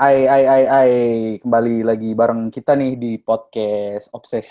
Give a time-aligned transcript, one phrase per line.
[0.00, 0.92] Ai, ai, ai, ai.
[1.44, 4.48] Kembali lagi bareng kita nih di podcast Obses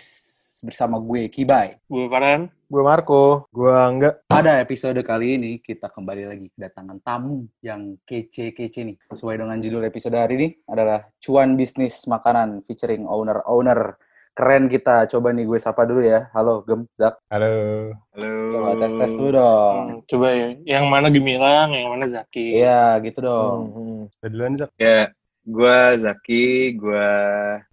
[0.61, 1.89] bersama gue, Kibai.
[1.89, 2.53] Gue Farhan.
[2.69, 3.49] Gue Marco.
[3.49, 4.29] Gue enggak.
[4.29, 9.01] Pada episode kali ini, kita kembali lagi kedatangan tamu yang kece-kece nih.
[9.09, 13.97] Sesuai dengan judul episode hari ini adalah Cuan Bisnis Makanan featuring owner-owner.
[14.37, 15.09] Keren kita.
[15.09, 16.29] Coba nih gue sapa dulu ya.
[16.29, 17.25] Halo, Gem, Zak.
[17.33, 17.89] Halo.
[18.13, 18.33] Halo.
[18.53, 19.81] Coba tes-tes dulu dong.
[19.81, 22.61] Hmm, coba ya, yang mana Gemilang, yang mana Zaki.
[22.61, 23.59] Iya, gitu dong.
[23.73, 24.01] Hmm.
[24.13, 24.69] Udah duluan, Zak.
[24.77, 25.09] Ya,
[25.49, 27.09] gue Zaki, gue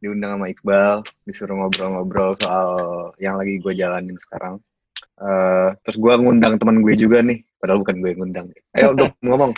[0.01, 2.71] diundang sama Iqbal, disuruh ngobrol-ngobrol soal
[3.21, 4.57] yang lagi gue jalanin sekarang.
[5.21, 8.47] Eh, terus gue ngundang teman gue juga nih, padahal bukan gue yang ngundang.
[8.73, 9.53] Ayo dong ngomong.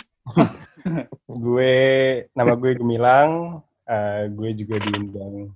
[1.27, 1.75] Gue,
[2.35, 3.63] nama gue Gemilang.
[3.87, 5.55] Eh, gue juga diundang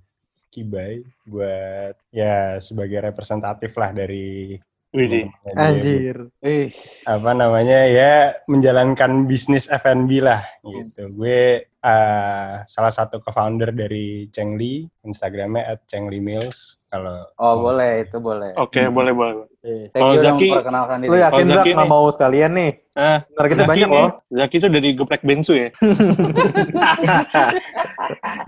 [0.54, 4.54] Kibai buat ya sebagai representatif lah dari
[4.94, 5.26] Widih.
[5.42, 6.14] teman-temannya dia.
[6.38, 6.70] Wih,
[7.04, 8.12] apa namanya ya
[8.46, 11.18] menjalankan bisnis F&B lah gitu.
[11.18, 16.78] Gue eh, salah satu co-founder dari Chengli, Instagramnya at Chengli Meals.
[16.86, 18.54] Kalau oh boleh, itu boleh.
[18.54, 19.50] Oke, boleh, boleh.
[19.90, 21.10] Thank Kalau Zaki- perkenalkan diri.
[21.10, 22.72] Lu yakin Zak Zaki nggak mau sekalian nih?
[22.94, 24.10] Ah, Ntar kita Zaki banyak nih, loh.
[24.30, 25.68] Zaki tuh dari geplek bensu ya?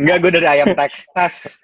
[0.01, 1.61] Enggak, gue dari Ayam Texas.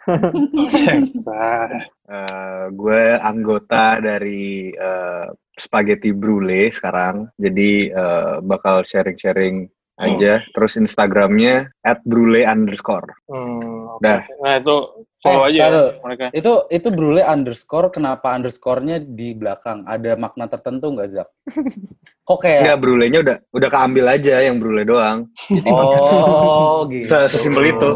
[0.69, 1.89] Texas.
[2.13, 5.27] Eh, gue anggota dari eh,
[5.57, 9.65] Spaghetti Brulee sekarang, jadi eh, bakal sharing-sharing
[9.97, 10.45] aja.
[10.53, 13.17] Terus Instagramnya at brulee underscore.
[13.33, 14.05] Hmm, oke.
[14.05, 14.21] Dah.
[14.45, 14.77] Nah, itu
[15.23, 15.89] follow Eh, aja ya taruh.
[16.03, 16.25] mereka.
[16.35, 19.87] Itu itu brule underscore, kenapa underscore-nya di belakang?
[19.87, 21.29] Ada makna tertentu nggak, Zak?
[22.27, 22.61] Kok kayak...
[22.67, 25.31] Enggak, brulenya udah udah keambil aja yang brule doang.
[25.67, 27.07] Oh, gitu.
[27.07, 27.91] Se- Sesimpel itu.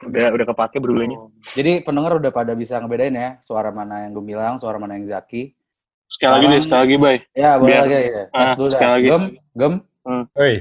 [0.00, 1.20] Udah udah kepake brulenya.
[1.52, 5.52] Jadi pendengar udah pada bisa ngebedain ya, suara mana yang Gemilang, suara mana yang Zaki.
[6.08, 7.16] Sekali lagi deh, sekali lagi, Bay.
[7.32, 7.94] Ya, boleh Biar- lagi.
[7.94, 8.24] Ya.
[8.26, 8.72] Tes Ah, dulu dah.
[8.74, 9.06] sekali lagi.
[9.06, 9.74] Gem, gem.
[10.34, 10.54] Oi,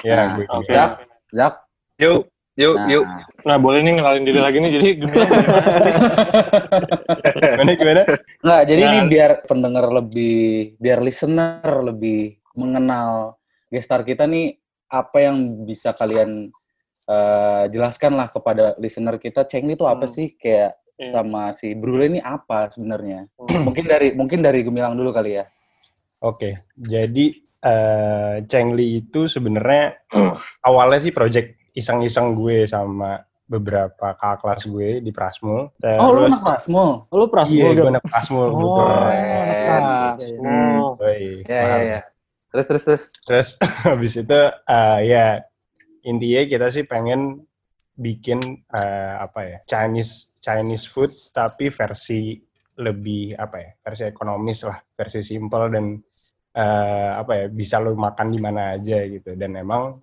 [0.00, 0.72] ya Nah, gue juga.
[0.72, 0.90] Zak,
[1.28, 1.54] Zak.
[2.00, 2.20] Yuk,
[2.54, 3.04] yuk, Nah, yuk.
[3.44, 4.70] Nah, boleh nih ngenalin diri lagi nih.
[4.74, 5.24] Jadi gimana?
[7.34, 8.02] Gimana gimana?
[8.40, 8.88] Nggak, jadi Nah.
[8.88, 10.38] ini biar pendengar lebih,
[10.76, 12.20] biar listener lebih
[12.54, 13.36] mengenal
[13.68, 14.56] gestar kita nih,
[14.86, 16.50] apa yang bisa kalian
[17.04, 20.14] eh, jelaskan lah kepada listener kita, Cengli itu apa Hmm.
[20.14, 20.32] sih?
[20.34, 21.10] Kayak Iya.
[21.12, 23.28] sama si Brule ini apa sebenarnya?
[23.36, 23.60] Hmm.
[23.66, 25.44] mungkin dari mungkin dari Gemilang dulu kali ya.
[26.22, 27.26] Oke, jadi
[27.60, 30.00] eh Chengli itu sebenarnya
[30.64, 35.74] awalnya sih project iseng-iseng gue sama beberapa kakak kelas gue di Prasmo.
[35.76, 36.84] Oh, lu Terus- anak Prasmo?
[37.10, 38.40] Lu Prasmo Iya, gue anak Prasmo.
[38.40, 38.96] Oh, kebetulan.
[39.68, 39.84] keren.
[40.40, 41.80] Oh, Woi, Ya, ya, paham.
[41.84, 42.00] ya.
[42.48, 43.02] Terus, terus, terus.
[43.20, 43.48] Terus
[43.90, 45.26] habis itu eh, ya
[46.02, 47.42] intinya kita sih pengen
[47.94, 52.36] bikin eh, apa ya Chinese Chinese food tapi versi
[52.74, 55.94] lebih apa ya versi ekonomis lah versi simple dan
[56.52, 59.94] eh, apa ya bisa lo makan di mana aja gitu dan emang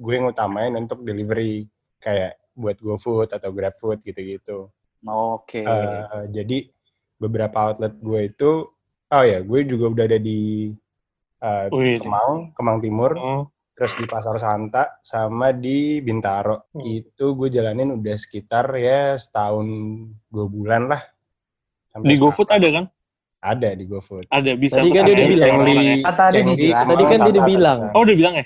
[0.00, 1.68] gue ngutamain untuk delivery
[2.00, 4.72] kayak buat GoFood atau GrabFood gitu-gitu.
[5.04, 5.60] Oke.
[5.60, 6.68] Eh, jadi
[7.20, 8.50] beberapa outlet gue itu,
[9.12, 10.72] oh ya, gue juga udah ada di
[11.40, 12.00] eh, Wih.
[12.00, 13.44] Kemang, Kemang Timur, Hmm.
[13.72, 16.68] terus di Pasar Santa, sama di Bintaro.
[16.72, 16.84] Hmm.
[16.84, 19.64] Itu gue jalanin udah sekitar ya setahun
[20.28, 21.00] dua bulan lah.
[21.92, 22.16] Sampai Di.
[22.20, 22.84] GoFood ada kan?
[23.40, 24.28] Ada di GoFood.
[24.28, 25.52] Ada, bisa Tadi kan dia udah bilang.
[26.04, 27.78] tadi kan dia udah bilang.
[27.96, 28.44] Oh, udah bilang ya?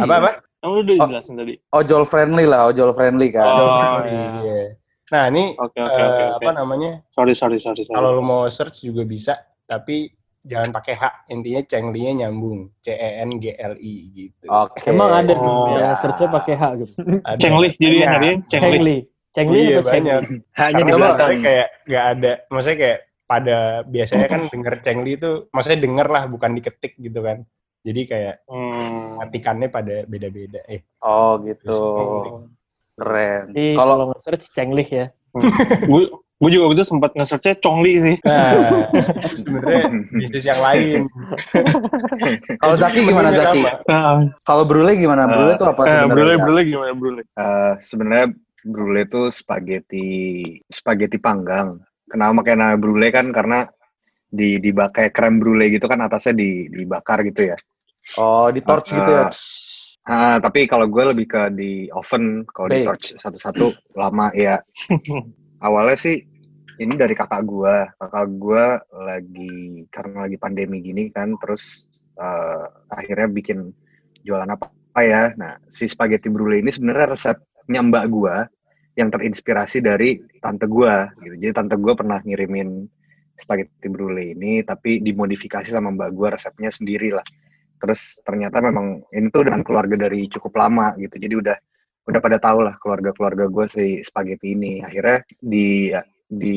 [0.00, 0.30] Apa apa?
[0.60, 1.08] Kamu udah Oh.
[1.08, 1.54] jelasin tadi.
[1.70, 3.44] Ojol friendly lah, ojol friendly kan.
[3.44, 4.76] Oh, Iya.
[5.10, 6.22] Nah ini Oke, oke, eh, oke.
[6.22, 6.24] oke.
[6.38, 6.90] apa namanya?
[7.08, 7.82] Sorry, sorry, sorry.
[7.82, 7.96] sorry.
[7.96, 9.34] Kalau lo mau search juga bisa,
[9.64, 11.04] tapi jangan pakai H.
[11.28, 12.70] Intinya Chengli-nya nyambung.
[12.78, 14.46] C E N G L I gitu.
[14.46, 14.84] Oke.
[14.86, 15.66] Emang ada Oh.
[15.70, 15.96] Yang Ya.
[15.96, 16.94] searchnya pakai H gitu.
[17.24, 17.40] Ada.
[17.40, 18.06] Cengli, jadi Banyak.
[18.06, 18.68] nyariin Cengli.
[18.70, 18.96] Cengli.
[19.30, 19.88] Cengli Iya Cengli?
[19.88, 20.20] banyak.
[20.52, 21.30] Hanya di Karena belakang.
[21.40, 26.50] kayak nggak ada, maksudnya kayak pada biasanya kan denger Chengli itu, maksudnya denger lah bukan
[26.52, 27.38] diketik gitu kan.
[27.80, 29.16] Jadi kayak Hmm.
[29.22, 30.60] ketikannya pada beda-beda.
[30.66, 31.72] Eh, Oh gitu.
[32.94, 33.56] Keren.
[33.56, 35.08] Kalau kalau nge-search Cengli ya.
[35.82, 38.16] gue gue juga waktu itu sempat nge-searchnya Chongli sih.
[38.20, 38.52] nah
[39.30, 41.08] sebenarnya bisnis yang lain.
[42.60, 43.60] kalau Zaki gimana Zaki?
[43.82, 44.28] sama.
[44.38, 45.24] Kalau Brule gimana?
[45.24, 46.12] Brule itu apa Eh, sebenarnya?
[46.12, 47.22] brule, brule gimana brule?
[47.24, 48.26] Eh, sebenarnya
[48.62, 50.06] brulee itu spaghetti
[50.66, 51.80] spaghetti panggang.
[52.04, 53.64] Kenapa pakai nama brulee kan karena
[54.26, 57.56] di dibakai krem brulee gitu kan atasnya di dibakar gitu ya.
[58.18, 59.24] Oh, di torch Eh, gitu ya.
[60.08, 64.58] Ah, tapi kalau gue lebih ke di oven, kalau di torch satu-satu lama ya.
[65.66, 66.16] Awalnya sih
[66.80, 68.64] ini dari kakak gue, kakak gue
[68.96, 71.84] lagi karena lagi pandemi gini kan, terus
[72.16, 73.70] eh, akhirnya bikin
[74.24, 75.22] jualan apa, apa ya.
[75.36, 78.36] Nah, si spaghetti brulee ini sebenarnya resepnya mbak gue
[78.98, 81.34] yang terinspirasi dari tante gue, gitu.
[81.38, 82.88] Jadi tante gue pernah ngirimin
[83.36, 87.24] spaghetti brulee ini, tapi dimodifikasi sama mbak gue resepnya sendiri lah
[87.80, 91.56] terus ternyata memang ini tuh dengan keluarga dari cukup lama gitu jadi udah
[92.10, 94.80] udah pada tahu lah keluarga-keluarga gue si spaghetti ini.
[94.80, 95.94] Akhirnya di
[96.30, 96.54] di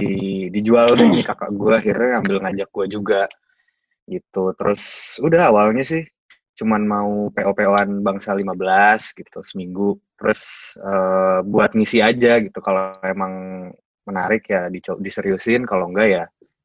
[0.54, 3.22] dijual deh kakak gue akhirnya ambil ngajak gue juga
[4.10, 4.54] gitu.
[4.58, 4.84] Terus
[5.22, 6.04] udah awalnya sih
[6.54, 10.00] cuman mau PO-POan bangsa 15 gitu seminggu.
[10.18, 13.34] Terus eh, buat ngisi aja gitu kalau emang
[14.04, 14.68] menarik ya
[15.00, 16.24] diseriusin kalau enggak ya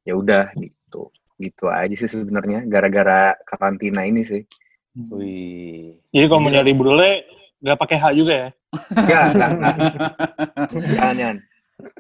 [0.09, 4.43] ya udah gitu gitu aja sih sebenarnya gara-gara karantina ini sih
[4.99, 5.95] Wih.
[6.11, 7.23] Jadi kalau mau nyari brule,
[7.63, 8.49] nggak pakai H juga ya?
[9.07, 9.75] ya enggak enggak
[10.91, 11.37] jangan jangan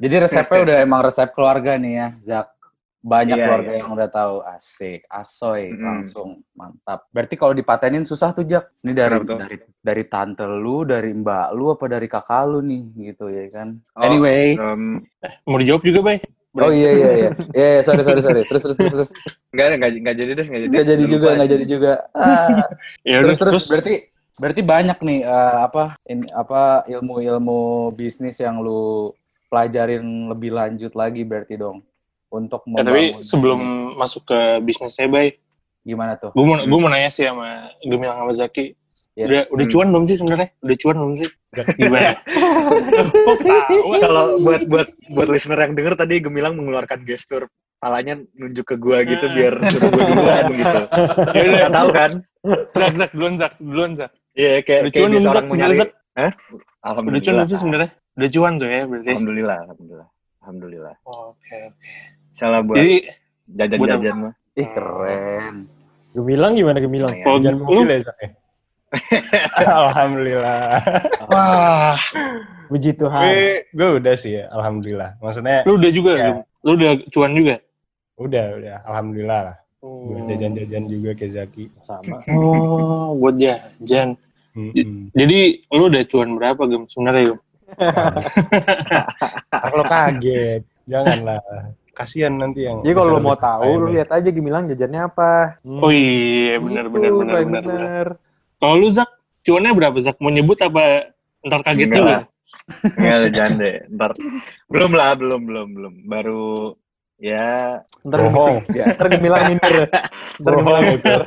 [0.02, 2.50] Jadi resepnya udah emang resep keluarga nih ya, Zak.
[2.99, 3.78] Banyak Iya, keluarga iya.
[3.78, 4.34] yang udah tahu.
[4.43, 5.87] Asik, asoy, Mm-mm.
[5.87, 7.06] langsung mantap.
[7.14, 8.75] Berarti kalau dipatenin susah tuh, Jak.
[8.82, 12.82] Ini dari dari dari tante lu, dari mbak lu apa dari kakak lu nih
[13.14, 13.78] gitu ya kan.
[13.94, 14.58] Oh, anyway.
[14.58, 14.99] Em,
[15.46, 16.19] Mau dijawab juga, Bay?
[16.58, 17.31] Oh iya iya iya.
[17.50, 18.43] Iya, iya, sorry sorry sorry.
[18.44, 19.10] Terus terus terus terus.
[19.49, 21.55] enggak enggak enggak jadi deh enggak jadi Nggak jadi juga, lupa nggak aja.
[21.55, 21.93] jadi juga.
[22.14, 22.66] Ah.
[23.02, 23.94] Ya terus udah, terus berarti
[24.34, 27.60] berarti banyak nih eh, apa in, apa ilmu-ilmu
[27.90, 29.10] bisnis yang lu
[29.46, 31.82] pelajarin lebih lanjut lagi berarti dong
[32.28, 33.96] untuk Ya, tapi sebelum ini.
[33.96, 35.40] masuk ke bisnisnya, Bay,
[35.81, 36.31] gimana tuh?
[36.31, 38.76] gue mau, gue mau nanya sih sama Gemilang sama Zaki.
[39.19, 39.26] Yes.
[39.26, 39.73] Udah, udah Hmm.
[39.75, 40.49] cuan belum sih sebenarnya?
[40.62, 41.29] Udah cuan belum sih?
[41.81, 42.11] Gimana?
[43.35, 43.97] Ketawa?
[43.99, 49.03] kalau buat buat buat listener yang denger tadi Gemilang mengeluarkan gestur palanya nunjuk ke gua
[49.03, 49.32] gitu Ah.
[49.32, 50.81] biar suruh gua duluan gitu.
[51.35, 52.11] Ya udah, Nggak tahu kan?
[52.73, 54.11] Zak, Zak, duluan, Zak, duluan, Zak.
[54.32, 55.76] Iya kayak Udah kayak cuan Zak, nyari.
[55.76, 55.91] Zak?
[56.14, 56.31] Hah?
[56.31, 57.35] Udah cuan Alhamdulillah.
[57.35, 57.91] belum sih sebenarnya?
[58.14, 59.09] Udah cuan tuh ya, berarti?
[59.09, 60.09] Alhamdulillah, alhamdulillah.
[60.38, 60.94] Alhamdulillah.
[61.05, 61.59] Oke.
[62.32, 62.94] Salah buat Jadi,
[63.49, 64.32] jajan-jajan mah.
[64.55, 65.55] Ih keren.
[66.11, 67.14] Gemilang gimana Gemilang?
[67.14, 68.31] Lu, mobil ya, Zak, ya?
[69.69, 70.81] Alhamdulillah.
[71.29, 71.96] wah,
[72.69, 73.23] Puji Tuhan.
[73.25, 75.17] Gue, gue udah sih ya, alhamdulillah.
[75.20, 76.32] Maksudnya lu udah juga, Ya.
[76.64, 77.56] Lu udah cuan juga?
[78.19, 79.56] udah, udah, alhamdulillah lah.
[79.79, 80.11] Hmm.
[80.11, 81.70] Gue jajan-jajan juga ke Zaki.
[81.87, 82.19] Sama.
[82.35, 84.19] Oh, buat jajan.
[85.14, 85.40] Jadi,
[85.70, 86.85] lu udah cuan berapa, Gem?
[86.90, 87.38] Sebenarnya, Gem?
[89.70, 91.40] Kalau kaget, janganlah.
[91.94, 92.79] Kasihan nanti yang.
[92.87, 95.58] Jadi kalau lo mau tahu, lu lihat aja Gemilang jajannya apa.
[95.67, 97.11] Oh iya, benar, Gitu, benar,
[97.43, 98.06] benar, benar.
[98.58, 99.06] Kalau lu, Zak,
[99.43, 100.19] cuannya berapa, Zak?
[100.19, 102.22] Mau nyebut apa ntar kaget Enggak lah.
[102.99, 103.70] Enggak ada jande.
[103.88, 104.10] Ntar
[104.66, 105.94] belum lah, belum, belum, belum.
[106.05, 106.75] Baru
[107.19, 108.56] ya Ntar, Bohong.
[108.66, 109.75] ntar Gemilang minder.
[110.43, 111.20] Ntar Gemilang minder.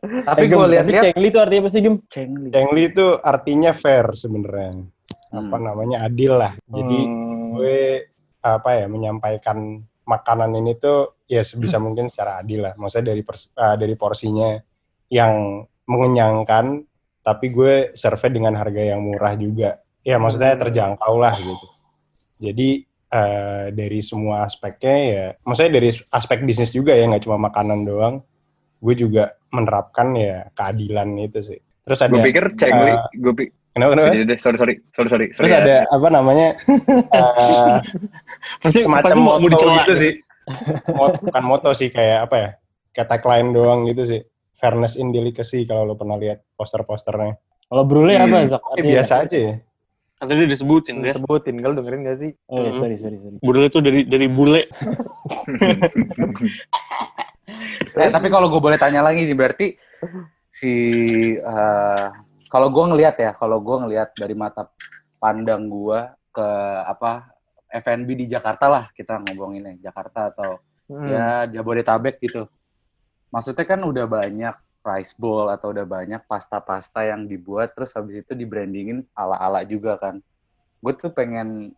[0.00, 1.96] Tapi gue lihat-lihat Cengli itu artinya apa sih, Gem?
[2.08, 2.48] Cengli.
[2.48, 4.72] Cengli itu artinya fair sebenarnya.
[5.30, 5.64] Apa Hmm.
[5.64, 6.52] namanya adil lah.
[6.66, 7.54] Jadi Hmm.
[7.54, 7.78] gue
[8.40, 9.58] apa ya menyampaikan
[10.02, 11.92] makanan ini tuh ya sebisa Hmm.
[11.92, 12.72] mungkin secara adil lah.
[12.74, 14.56] Maksudnya dari pers- eh, dari porsinya
[15.06, 16.86] yang mengenyangkan,
[17.20, 19.82] tapi gue serve dengan harga yang murah juga.
[20.00, 20.62] Ya maksudnya Hmm.
[20.62, 21.66] terjangkau lah gitu.
[22.40, 22.68] Jadi
[23.10, 28.22] eh, dari semua aspeknya ya, maksudnya dari aspek bisnis juga ya nggak cuma makanan doang.
[28.78, 31.58] Gue juga menerapkan ya keadilan itu sih.
[31.82, 34.14] Terus ada gue pikir cengli, eh, gue pikir kenapa kenapa?
[34.14, 35.26] jadi deh, sorry sorry sorry sorry.
[35.34, 35.58] Terus ya.
[35.58, 36.48] ada apa namanya?
[37.18, 37.74] eh,
[38.62, 40.12] Pasti, pasti mau, mau dicela gitu sih.
[40.98, 42.50] Mot- bukan moto sih kayak apa ya?
[42.94, 44.20] Kayak tagline doang gitu sih.
[44.60, 47.40] Fairness in delicacy kalau lo pernah lihat poster-posternya.
[47.64, 48.28] Kalau brule Hmm.
[48.28, 48.60] apa, Zak?
[48.76, 49.54] Eh, biasa aja ya.
[50.20, 51.16] Kata dia disebutin ya.
[51.16, 52.30] Sebutin, kalau dengerin gak sih?
[52.44, 52.80] Oh, iya, Hmm.
[52.84, 53.36] sorry, sorry, sorry.
[53.40, 54.62] Bule itu dari dari bule.
[57.90, 59.66] Eh, tapi kalau gue boleh tanya lagi nih, berarti
[60.48, 60.72] si
[61.34, 62.06] eh,
[62.46, 64.70] kalau gue ngelihat ya, kalau gue ngelihat dari mata
[65.18, 65.98] pandang gue
[66.30, 66.48] ke
[66.86, 67.26] apa
[67.70, 71.06] F&B di Jakarta lah kita ngomonginnya Jakarta atau Hmm.
[71.06, 72.50] ya Jabodetabek gitu.
[73.30, 78.32] Maksudnya kan udah banyak rice bowl atau udah banyak pasta-pasta yang dibuat terus habis itu
[78.32, 80.18] di brandingin ala-ala juga kan.
[80.80, 81.74] Gue tuh pengen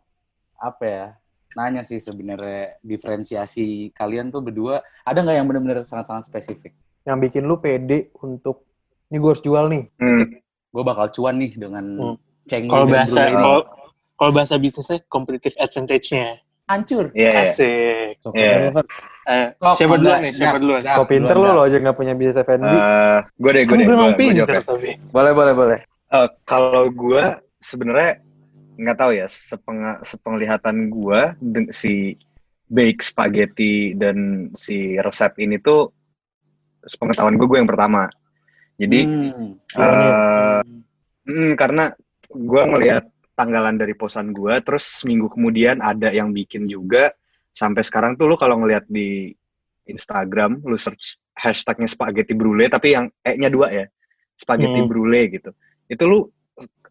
[0.57, 1.07] apa ya
[1.53, 6.73] nanya sih sebenarnya diferensiasi kalian tuh berdua ada nggak yang benar-benar sangat-sangat spesifik?
[7.03, 8.65] Yang bikin lu pede untuk,
[9.11, 9.85] ini gue harus jual nih.
[9.99, 10.25] Hmm.
[10.73, 12.17] Gue bakal cuan nih dengan Hmm.
[12.67, 13.39] Kalau bahasa brule ini.
[13.39, 13.61] kalau
[14.19, 16.43] kalau bahasa bisnisnya competitive advantage-nya.
[16.73, 17.07] Hancur.
[17.13, 17.43] Iya, iya.
[17.43, 18.15] Asik.
[18.33, 18.53] Iya.
[18.73, 18.87] Fer.
[19.23, 20.33] Eh, Sok, siapa duluan enggak, nih?
[20.35, 20.81] Siapa duluan?
[20.81, 21.67] enggak, Kok pinter lu lo enggak.
[21.69, 22.65] aja gak punya bisnis F&B.
[22.65, 23.85] Eh, gue deh, gue Kan deh.
[23.85, 24.91] gue emang gua- gua pinter tapi.
[25.09, 25.79] Boleh, boleh, boleh.
[26.11, 27.23] Eh, kalau gue
[27.59, 28.11] sebenarnya
[28.75, 31.21] nggak tahu ya sepenga, sepenglihatan gue
[31.71, 32.17] si
[32.67, 34.17] bake spaghetti dan
[34.53, 35.93] si resep ini tuh
[36.83, 38.09] sepengetahuan gue gue yang pertama.
[38.75, 39.55] Jadi Hmm.
[39.77, 40.61] eh,
[41.23, 41.93] hmm, karena
[42.29, 47.13] gue ngelihat tanggalan dari posan gue, terus seminggu kemudian ada yang bikin juga.
[47.53, 49.33] Sampai sekarang tuh lu kalau ngelihat di
[49.89, 53.85] Instagram, lu search hashtagnya spaghetti brulee, tapi yang e-nya dua ya,
[54.37, 54.89] spaghetti Hmm.
[54.89, 55.51] brulee gitu.
[55.89, 56.19] Itu lu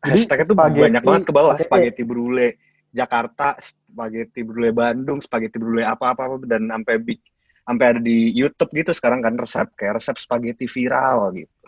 [0.01, 1.63] hashtagnya tuh spaghetti banyak banget ke bawah, E.
[1.65, 2.57] spaghetti brulee
[2.91, 7.21] Jakarta, spaghetti brulee Bandung, spaghetti brulee apa-apa dan sampai big
[7.61, 11.60] sampai ada di YouTube gitu sekarang kan resep kayak resep spaghetti viral gitu.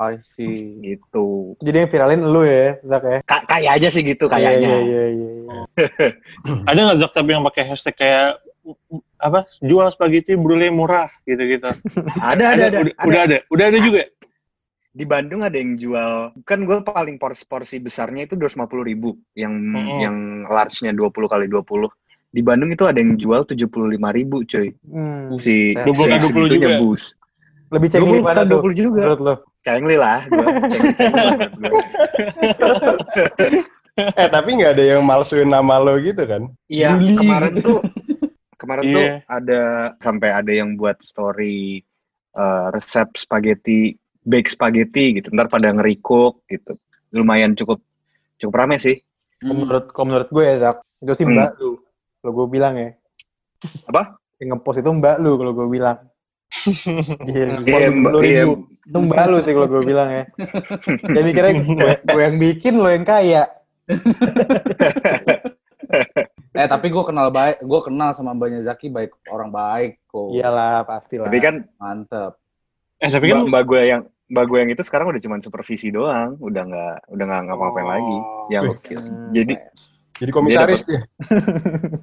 [0.00, 0.80] I see.
[0.80, 1.52] gitu.
[1.60, 3.18] Jadi yang viralin lu ya, Zak ya?
[3.22, 4.68] Ka- kayak aja sih gitu Iya, kayaknya.
[4.80, 5.60] iya, iya, iya.
[6.72, 8.40] Ada nggak Zak tapi yang pakai hashtag kayak
[9.20, 11.68] apa jual spaghetti brulee murah gitu-gitu.
[12.32, 13.04] Ada, ada, ada, udah, ada.
[13.04, 14.02] udah ada, udah ada juga.
[14.90, 19.54] Di Bandung ada yang jual, kan gue paling porsi, porsi besarnya itu 250 ribu, yang
[19.54, 20.02] Mm-mm.
[20.02, 20.16] yang
[20.50, 21.86] large-nya 20 kali 20.
[22.30, 23.70] Di Bandung itu ada yang jual 75
[24.10, 24.74] ribu cuy.
[24.82, 25.30] Hmm.
[25.38, 25.86] Si, Buset.
[25.86, 26.74] 20 si kali 20 segitunya juga.
[26.80, 27.04] bus.
[27.70, 28.60] Lebih cengli 20 mana kan tuh?
[28.66, 29.00] 20 juga.
[29.06, 29.34] Menurut lo?
[29.60, 30.24] Cengli lah.
[30.26, 30.46] Gua.
[30.66, 31.70] Cengli- cengli banget gua.
[34.16, 36.48] Eh tapi nggak ada yang malsuin nama lo gitu kan?
[36.66, 37.84] Iya, kemarin tuh
[38.56, 39.14] kemarin tuh Iya.
[39.26, 39.60] ada
[40.00, 41.84] sampai ada yang buat story
[42.30, 45.28] eh, resep spaghetti, bake spaghetti gitu.
[45.34, 46.78] Ntar pada nge-recook gitu.
[47.10, 47.82] Lumayan cukup
[48.38, 48.96] cukup rame sih.
[49.36, 49.60] Kalau Hmm.
[49.66, 51.34] menurut, kalau menurut gue ya, Zak, itu sih Hmm.
[51.34, 51.80] mbak lu.
[52.22, 52.90] Kalau gue bilang ya.
[53.88, 54.14] Apa?
[54.38, 55.98] Yang ngepost itu mbak lu kalau gue bilang.
[57.26, 58.22] Iya, Iya, sepuluh
[58.92, 58.98] Iya.
[59.00, 60.24] mbak lu sih kalau gue bilang ya.
[61.14, 63.46] Dia mikirnya gue, gue yang bikin, lo yang kaya.
[66.50, 70.30] Eh tapi gue kenal baik, gue kenal sama Mbaknya Zaki baik orang baik kok.
[70.30, 71.26] Iyalah, pastilah.
[71.26, 72.34] Tapi kan Mantep.
[72.98, 75.88] Eh tapi kan mbak, mbak gue yang mbak gue yang itu sekarang udah cuma supervisi
[75.88, 77.90] doang, udah nggak udah nggak ngapa-ngapain Oh.
[77.90, 78.16] lagi.
[78.48, 79.30] Yang Hmm.
[79.32, 79.54] jadi
[80.20, 81.00] Jadi komisaris dia.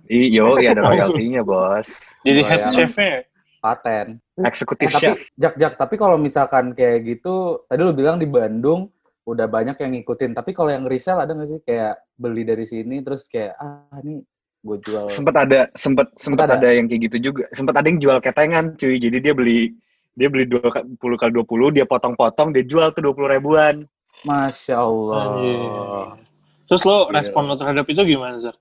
[0.10, 2.70] iyo iya ada royaltinya bos, jadi head ya.
[2.74, 3.27] chefnya.
[3.58, 4.22] Paten.
[4.38, 5.18] eksekutif Eh, tapi chef.
[5.34, 8.90] Jak Jak, tapi kalau misalkan kayak gitu, tadi lu bilang di Bandung
[9.24, 10.32] udah banyak yang ngikutin.
[10.32, 14.22] Tapi kalau yang resell ada nggak sih kayak beli dari sini terus kayak ah ini
[14.58, 15.08] gue jual.
[15.08, 16.56] Sempet ada sempet sempet ada.
[16.56, 17.44] ada yang kayak gitu juga.
[17.52, 18.96] Sempet ada yang jual ketengan cuy.
[18.96, 19.74] Jadi dia beli
[20.14, 23.86] dia beli 20 kali 20, dia potong-potong, dia jual tuh 20 ribuan.
[24.24, 25.24] Masya Allah.
[25.30, 26.26] Anjir.
[26.66, 27.14] Terus lo Iya.
[27.14, 28.58] respon lo terhadap itu gimana, Zak?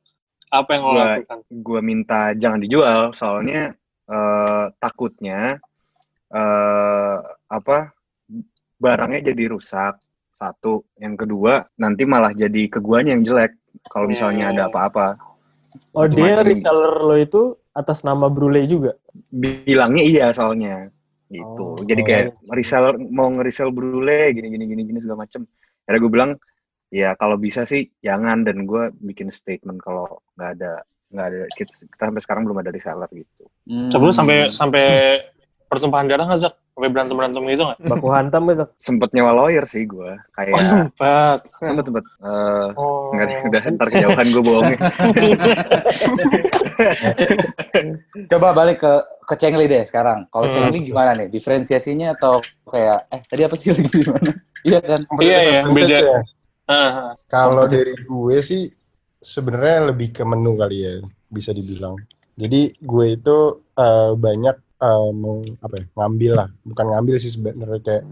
[0.47, 1.39] Apa yang lo Gua- lakukan?
[1.49, 3.73] Gue minta jangan dijual, soalnya
[4.07, 5.59] eh, takutnya
[6.27, 7.95] eh apa
[8.77, 10.03] barangnya jadi rusak.
[10.37, 13.57] Satu, yang kedua nanti malah jadi ke guanya yang jelek
[13.89, 15.17] kalau misalnya ada apa-apa.
[15.97, 19.01] Oh dia Macam- reseller lo itu atas nama Brule juga?
[19.33, 20.93] Bilangnya iya soalnya
[21.33, 21.75] gitu.
[21.75, 21.85] Oh.
[21.89, 25.43] Jadi kayak reseller mau nge-resell brule gini gini gini gini segala macem.
[25.87, 26.33] Akhirnya gue bilang
[26.91, 30.73] ya kalau bisa sih jangan dan gue bikin statement kalau nggak ada
[31.07, 33.45] nggak ada kita, kita sampai sekarang belum ada reseller gitu.
[33.65, 33.91] Hmm.
[33.91, 34.85] Sebelum sampai sampai
[35.67, 36.55] pertumpahan darah nggak, Zak?
[36.71, 37.79] Sampai berantem-berantem gitu nggak?
[37.83, 38.65] Baku hantam gitu.
[38.85, 41.39] Sempet nyewa lawyer sih gue kayak Oh, sempat.
[41.57, 43.11] sempet sempet eh, Oh.
[43.11, 44.79] nggak udah ntar kejauhan gue bohongnya.
[48.29, 48.93] Coba balik ke
[49.25, 50.27] ke Cengli deh sekarang.
[50.29, 50.55] Kalau Hmm.
[50.55, 51.29] Cengli gimana nih?
[51.29, 54.31] Diferensiasinya atau kayak eh tadi apa sih lagi gimana?
[54.69, 55.01] iya kan?
[55.19, 55.99] Iya, iya, beda.
[55.99, 56.19] Ya.
[56.67, 58.67] Ah, Kalau dari gue sih
[59.27, 60.93] sebenarnya lebih ke menu kali ya
[61.27, 61.99] bisa dibilang.
[62.39, 63.37] Jadi gue itu
[63.75, 64.57] eh, banyak
[65.17, 68.05] meng- apa ya, ngambil lah, bukan ngambil sih sebenarnya kayak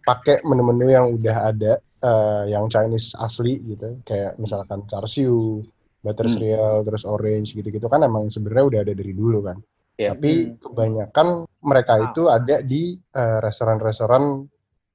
[0.00, 5.60] pakai menu-menu yang udah ada eh, yang Chinese asli gitu, kayak misalkan char siu,
[6.02, 6.34] butter Hmm.
[6.34, 9.60] cereal, terus orange gitu-gitu kan emang sebenarnya udah ada dari dulu kan.
[9.96, 10.12] Iya.
[10.12, 11.26] Tapi kebanyakan
[11.64, 14.44] mereka itu ada di restoran-restoran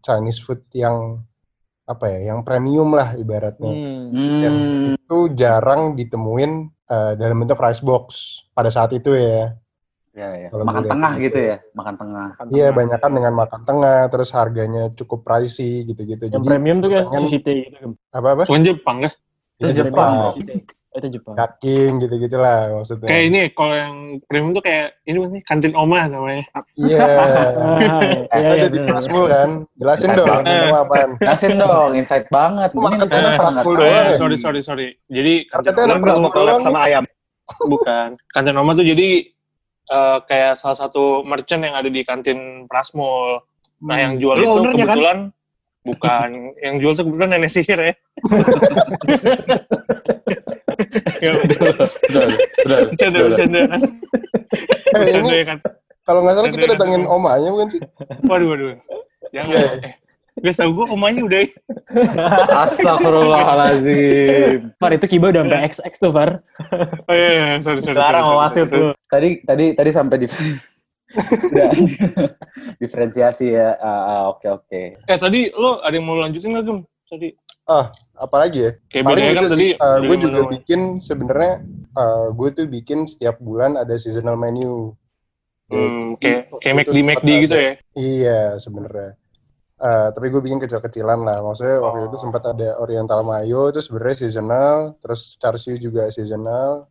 [0.01, 1.21] Chinese food yang
[1.91, 3.73] apa ya, yang premium lah ibaratnya.
[4.41, 4.95] Dan Hmm.
[4.95, 6.51] itu jarang ditemuin
[6.87, 8.05] eh, dalam bentuk rice box
[8.51, 9.55] pada saat itu ya.
[10.11, 10.47] Ya, ya.
[10.51, 11.39] Kalau Makan tengah gitu gitu.
[11.39, 12.27] ya, makan tengah.
[12.51, 16.27] Iya, banyakan dengan makan tengah, terus harganya cukup pricey gitu-gitu.
[16.27, 17.91] Yang Jadi premium tuh kan sushi gitu kan.
[18.11, 18.43] apa-apa?
[18.43, 19.11] bukan Jepang kan?
[19.55, 20.59] Itu Jepang, Jepang.
[20.91, 21.39] Oh, Itu Jepang.
[21.63, 23.07] King gitu-gitu lah maksudnya.
[23.07, 26.43] Kayak ini, kalau yang premium tuh kayak ini bukan sih kantin Oma namanya.
[26.75, 26.99] Iya.
[26.99, 28.03] Ah,
[28.43, 28.83] iya, iya, di.
[28.83, 29.63] Prasmul kan?
[29.79, 30.51] Jelasin dong, banget.
[30.51, 31.15] itu apaan?
[31.23, 32.75] Jelasin dong, insight banget.
[32.75, 34.11] Ini tengah listener Prasmul doang iya, ya?
[34.19, 34.99] sorry, sorry, sorry.
[35.07, 37.07] Jadi kantin Oma collab sama ayam?
[37.71, 38.19] bukan.
[38.35, 39.31] Kantin Oma tuh jadi
[39.87, 43.39] eh, kayak salah satu merchant yang ada di kantin Prasmul.
[43.87, 44.83] Nah, yang jual Lu itu ownernya kan?
[44.91, 45.31] kebetulan
[45.87, 46.51] bukan.
[46.59, 47.95] yang jual tuh kebetulan nenek sihir ya.
[51.23, 51.57] Ya, Udah,
[52.89, 53.57] bercanda, bercanda.
[53.61, 53.67] Eh,
[54.93, 55.59] Bercanda ya kan.
[56.01, 57.81] kalau nggak salah kita datangin omanya bukan sih?
[58.25, 58.73] Waduh, waduh.
[59.29, 59.53] Jangan.
[59.53, 59.93] Eh,
[60.41, 61.39] Gak tau gue omanya udah
[62.63, 64.73] Astagfirullahaladzim.
[64.79, 66.39] Far itu Kiba udah sampai XX tuh Far.
[67.05, 67.99] Oh iya, iya, sorry, sorry.
[67.99, 68.79] Sekarang mau wasit sorry.
[68.79, 68.89] lu.
[69.05, 70.27] Tadi tadi tadi sampai di
[72.77, 73.75] diferensiasi ya.
[73.77, 74.81] Ah, Oke oke.
[75.03, 76.79] Eh, tadi lo ada yang mau lanjutin nggak, Gem?
[77.05, 77.27] Tadi.
[78.15, 78.71] Apalagi ya?
[78.87, 79.61] Kayak Paling kan itu tadi.
[79.61, 81.53] sih, uh, gue dari juga mana- bikin sebenarnya
[81.93, 84.93] uh, gue tuh bikin setiap bulan ada seasonal menu.
[85.71, 87.71] Hmm, kayak, kayak Itu McD, McD gitu ya.
[87.95, 89.15] Iya sebenarnya.
[89.81, 91.39] Uh, tapi gue bikin kecil-kecilan lah.
[91.41, 92.07] Maksudnya waktu Oh.
[92.11, 96.85] itu sempat ada Oriental Mayo itu sebenarnya seasonal, terus char siu juga seasonal.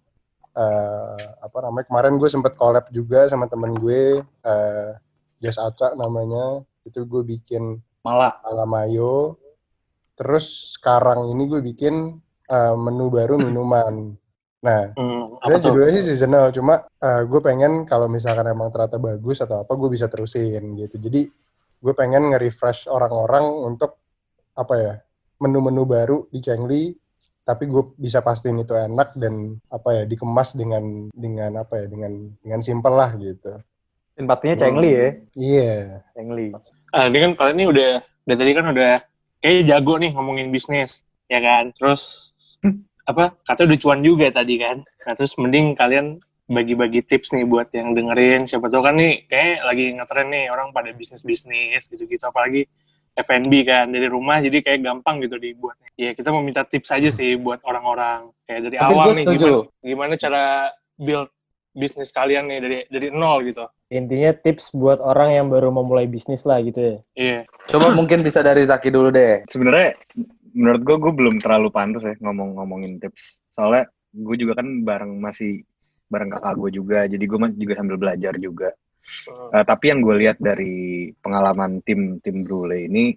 [0.51, 1.87] Uh, apa namanya?
[1.87, 4.91] Kemarin gue sempat collab juga sama temen gue, uh,
[5.39, 6.65] Jas Aca namanya.
[6.83, 8.41] Itu gue bikin Malah.
[8.43, 9.39] ala mayo.
[10.21, 14.13] Terus sekarang ini gue bikin eh, menu baru minuman.
[14.61, 19.41] Nah, Hmm, apa judulnya sih seasonal, cuma eh, gue pengen kalau misalkan emang ternyata bagus
[19.41, 21.01] atau apa, gue bisa terusin gitu.
[21.01, 21.25] Jadi
[21.81, 23.97] gue pengen nge-refresh orang-orang untuk
[24.53, 24.95] apa ya
[25.41, 26.93] menu-menu baru di Chengli,
[27.41, 32.13] tapi gue bisa pastiin itu enak dan apa ya dikemas dengan dengan apa ya dengan
[32.45, 33.57] dengan simple lah gitu.
[34.13, 35.09] Dan pastinya Cengli ya.
[35.33, 36.05] Iya.
[36.13, 36.53] Cengli.
[36.93, 37.91] Ah, ini kan kalian ini udah
[38.29, 38.93] dari tadi kan udah
[39.41, 41.73] kayak jago nih ngomongin bisnis, ya kan?
[41.73, 42.33] Terus
[43.09, 43.35] apa?
[43.45, 44.85] Katanya udah cuan juga tadi kan.
[44.85, 46.21] Nah, terus mending kalian
[46.51, 48.45] bagi-bagi tips nih buat yang dengerin.
[48.45, 52.67] Siapa tahu kan nih kayak lagi ngetren nih orang pada bisnis-bisnis gitu-gitu apalagi
[53.15, 55.91] F&B kan dari rumah jadi kayak gampang gitu dibuatnya.
[55.95, 59.47] Ya kita mau minta tips aja sih buat orang-orang kayak dari Tapi awal nih setuju.
[59.47, 60.45] gimana, gimana cara
[60.99, 61.31] build
[61.71, 63.67] bisnis kalian nih dari dari nol gitu.
[63.91, 66.97] Intinya tips buat orang yang baru memulai bisnis lah gitu ya.
[67.15, 67.41] Iya.
[67.71, 69.47] Coba mungkin bisa dari Zaki dulu deh.
[69.47, 69.95] Sebenarnya
[70.55, 73.39] menurut gue gue belum terlalu pantas ya ngomong-ngomongin tips.
[73.55, 75.63] Soalnya gue juga kan bareng masih
[76.11, 78.75] bareng kakak gue juga, jadi gue juga sambil belajar juga.
[79.55, 83.15] Eh, tapi yang gue lihat dari pengalaman tim tim Brule ini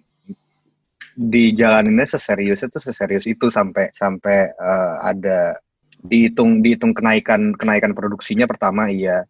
[1.14, 5.58] dijalaninnya seserius itu seserius itu sampai sampai eh, ada
[6.04, 9.24] dihitung dihitung kenaikan kenaikan produksinya pertama iya.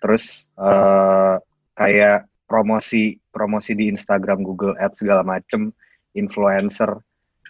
[0.00, 1.34] Terus eh,
[1.74, 5.74] kayak promosi promosi di Instagram Google Ads segala macem
[6.14, 6.94] influencer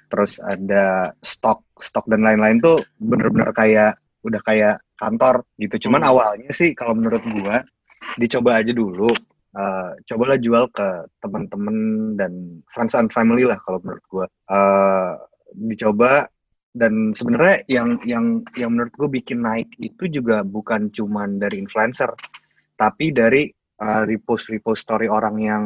[0.06, 5.86] terus ada stok stok dan lain-lain tuh bener-bener kayak udah kayak kantor gitu.
[5.86, 6.10] Cuman Hmm.
[6.14, 7.62] awalnya sih kalau menurut gua
[8.16, 9.10] dicoba aja dulu
[9.56, 11.76] Eh, cobalah jual ke teman-teman
[12.20, 14.26] dan friends and family lah kalau menurut gua.
[14.28, 15.12] Eh,
[15.56, 16.28] dicoba
[16.76, 22.12] dan sebenarnya yang yang yang menurut gue bikin naik itu juga bukan cuman dari influencer
[22.76, 23.48] tapi dari
[23.80, 25.64] uh, repost repost story orang yang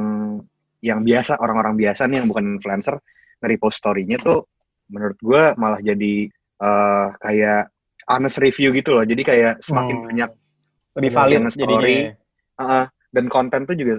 [0.87, 2.95] yang biasa orang-orang biasa nih yang bukan influencer
[3.43, 4.47] nge-repost story-nya tuh
[4.87, 6.31] menurut gue malah jadi
[6.63, 7.75] uh, kayak
[8.07, 10.07] honest review gitu loh jadi kayak semakin Hmm.
[10.15, 10.31] banyak
[10.99, 11.63] Lebih valid story.
[11.63, 11.91] jadinya.
[11.99, 12.13] ya.
[12.63, 13.95] uh, dan konten tuh juga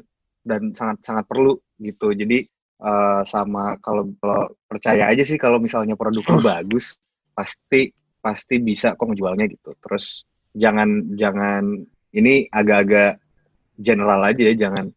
[0.47, 2.47] dan sangat sangat perlu gitu jadi
[2.81, 6.97] uh, sama kalau kalau percaya aja sih kalau misalnya produk lu bagus
[7.31, 9.73] pasti pasti bisa kok ngejualnya gitu.
[9.81, 11.63] Terus jangan jangan
[12.11, 13.21] ini agak-agak
[13.79, 14.91] general aja ya jangan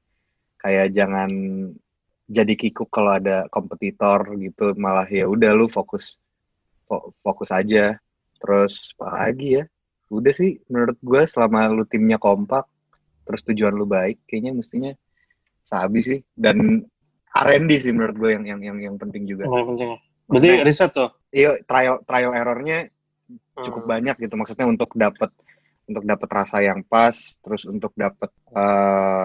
[0.61, 1.31] kayak jangan
[2.25, 6.17] jadi kikuk kalau ada kompetitor gitu malah ya udah lu fokus
[6.89, 7.97] fo- fokus aja.
[8.41, 9.65] Terus apa lagi ya
[10.13, 12.69] udah sih menurut gue selama lu timnya kompak
[13.25, 14.93] terus tujuan lu baik kayaknya mestinya
[15.65, 16.21] sabi sih.
[16.37, 16.85] Dan
[17.47, 19.89] R&D sih menurut gue yang yang yang yang penting juga Yang penting.
[20.25, 21.09] Berarti Maksudnya- riset tuh.
[21.31, 22.79] iya trial trial errornya
[23.57, 23.93] cukup Hmm.
[23.93, 25.31] banyak gitu maksudnya untuk dapat
[25.85, 28.63] untuk dapat rasa yang pas terus untuk dapat eh,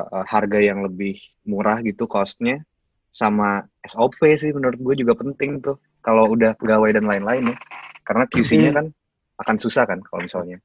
[0.06, 2.62] eh, harga yang lebih murah gitu costnya
[3.10, 7.58] sama SOP sih menurut gue juga penting tuh kalau udah pegawai dan lain-lain ya
[8.04, 8.86] karena QC-nya kan
[9.38, 10.60] akan susah kan kalau misalnya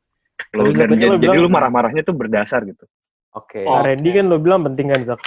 [0.52, 2.84] lo dan jadi bilang- lu marah-marahnya tuh berdasar gitu
[3.32, 3.62] Oke.
[3.62, 3.80] Oh.
[3.80, 5.18] R&D kan lo bilang penting kan Zak.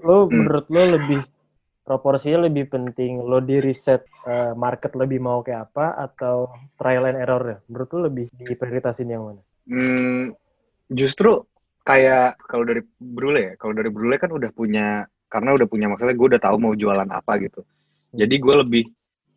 [0.00, 0.38] Lo Hmm.
[0.38, 1.18] menurut lo lebih
[1.86, 7.18] proporsinya lebih penting lo di riset eh, market lebih mau kayak apa atau trial and
[7.22, 7.58] error ya?
[7.70, 9.42] Menurut lo lebih diprioritasin yang mana?
[9.66, 10.34] Hmm,
[10.90, 11.42] justru
[11.86, 16.14] kayak kalau dari Brule ya, kalau dari Brule kan udah punya, karena udah punya maksudnya
[16.18, 17.62] gue udah tahu mau jualan apa gitu.
[18.14, 18.84] Jadi gue lebih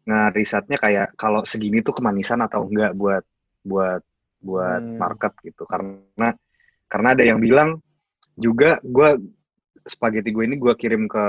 [0.09, 3.23] ngerisetnya kayak kalau segini tuh kemanisan atau enggak buat
[3.65, 4.01] buat
[4.41, 4.97] buat Hmm.
[4.97, 5.63] market gitu.
[5.69, 6.33] Karena
[6.89, 7.77] karena ada yang bilang
[8.37, 9.09] juga gue
[9.85, 11.25] spaghetti gue ini gue kirim ke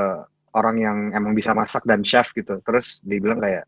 [0.53, 2.59] orang yang emang bisa masak dan chef gitu.
[2.61, 3.65] Terus dia bilang kayak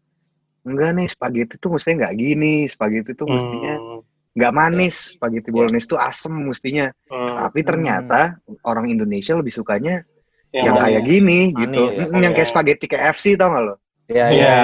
[0.62, 4.00] enggak nih spaghetti tuh mestinya nggak gini, spaghetti tuh mestinya Hmm.
[4.32, 7.36] nggak manis spaghetti bolognese itu asem mestinya Hmm.
[7.42, 8.20] tapi ternyata
[8.62, 10.00] orang Indonesia lebih sukanya
[10.48, 11.04] Yang yang kayak ya?
[11.04, 11.60] gini Manis.
[11.60, 13.74] gitu Mm, yang kayak spaghetti KFC tau gak lo
[14.06, 14.32] Iya, Iya.
[14.32, 14.56] iya.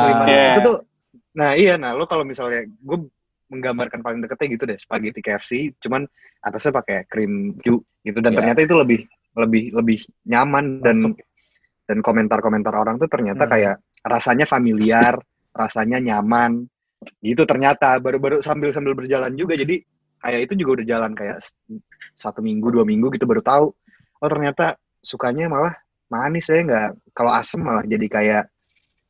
[0.00, 0.44] Kelima- Iya.
[0.46, 0.76] itu tuh
[1.30, 2.98] nah iya nah lo kalau misalnya gue
[3.48, 6.06] menggambarkan paling deketnya gitu deh spaghetti KFC cuman
[6.38, 8.38] atasnya pakai krim Q gitu dan Iya.
[8.38, 9.00] ternyata itu lebih
[9.34, 11.18] lebih lebih nyaman dan Masuk.
[11.86, 13.52] dan komentar-komentar orang tuh ternyata Hmm.
[13.52, 15.18] kayak rasanya familiar
[15.50, 16.66] rasanya nyaman
[17.20, 19.80] gitu ternyata baru-baru sambil sambil berjalan juga jadi
[20.18, 21.38] kayak itu juga udah jalan kayak
[22.14, 23.66] satu minggu dua minggu gitu baru tahu
[24.20, 25.74] oh ternyata sukanya malah
[26.06, 28.44] manis ya nggak kalau asem malah jadi kayak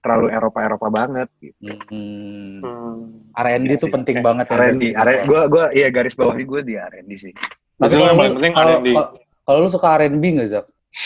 [0.01, 1.77] terlalu Eropa Eropa banget gitu.
[1.93, 2.65] Hmm.
[2.65, 3.05] Hmm.
[3.37, 3.93] R&D Iya itu sih.
[3.93, 4.57] penting banget ya.
[4.57, 7.33] R&D, R&D, gue gue iya garis bawahi gue di R&D sih.
[7.77, 8.87] Tapi Itu yang paling penting R&D.
[8.97, 9.13] kalau-
[9.51, 10.67] kalau lu suka R&B nggak Zak?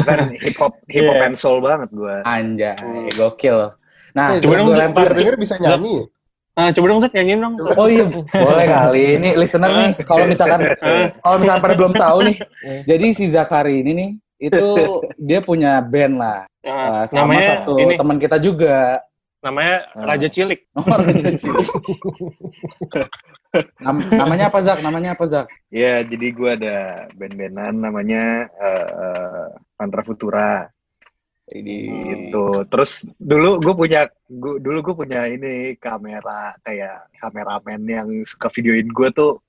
[0.00, 2.14] Kan hip hop hip hop and soul banget gue.
[2.24, 3.10] Anjay, Hmm.
[3.12, 3.74] gokil.
[4.12, 5.06] Nah, Eh, terus coba dong, gue lempar.
[5.12, 5.94] Denger bisa nyanyi.
[5.96, 6.06] ya?
[6.54, 7.54] Nah, coba dong Zak nyanyiin dong.
[7.72, 9.04] Oh iya, boleh kali.
[9.16, 10.60] Ini listener nih, kalau misalkan
[11.24, 12.36] kalau misalkan pada belum tahu nih,
[12.84, 14.10] jadi si Zakari ini nih
[14.44, 14.68] itu
[15.16, 16.46] dia punya band lah.
[16.60, 19.02] Nah, Eh, sama namanya satu ini teman kita juga.
[19.40, 20.08] namanya Ah.
[20.08, 20.56] Raja Cilik.
[20.72, 21.68] Oh, Raja Cilik.
[23.78, 24.78] Nam- namanya apa Zak?
[24.82, 25.46] Namanya apa Zak?
[25.70, 29.46] Ya, jadi gue ada band-bandan namanya eh, eh,
[29.78, 30.68] Mantra Futura.
[31.44, 31.76] Ini
[32.08, 32.64] gitu.
[32.72, 38.88] Terus dulu gue punya, gua, dulu gue punya ini kamera kayak kameramen yang suka videoin
[38.88, 39.44] gue tuh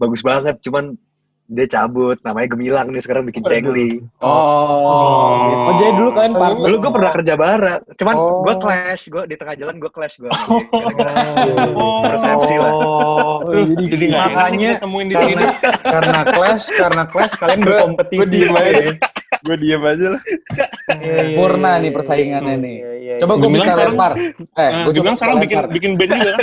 [0.00, 0.56] bagus banget.
[0.64, 0.96] Cuman
[1.48, 4.04] dia cabut, namanya Gemilang nih sekarang bikin cengli.
[4.20, 4.28] Oh.
[5.64, 6.60] Oh, jadi dulu kalian partner.
[6.62, 8.44] Dulu gue pernah kerja bareng, cuman Oh.
[8.44, 10.28] gue clash, gue di tengah jalan gue clash gue.
[10.28, 12.04] Oh.
[12.04, 12.68] Persepsi lah.
[12.70, 15.34] Oh, Oh, jadi, Jadi makanya temuin di sini.
[15.34, 15.48] karena,
[15.80, 18.18] karena clash, karena clash kalian berkompetisi.
[18.18, 18.72] Gue diem aja.
[18.78, 18.92] ya.
[19.40, 20.22] Gue diem aja lah.
[21.34, 22.76] Purna nih persaingannya nih.
[22.76, 23.40] Iya, iya, Coba iya.
[23.40, 24.12] gue bisa sekarang- lempar.
[24.14, 26.40] Eh, Nah, gue bilang sekarang bikin bikin band juga kan?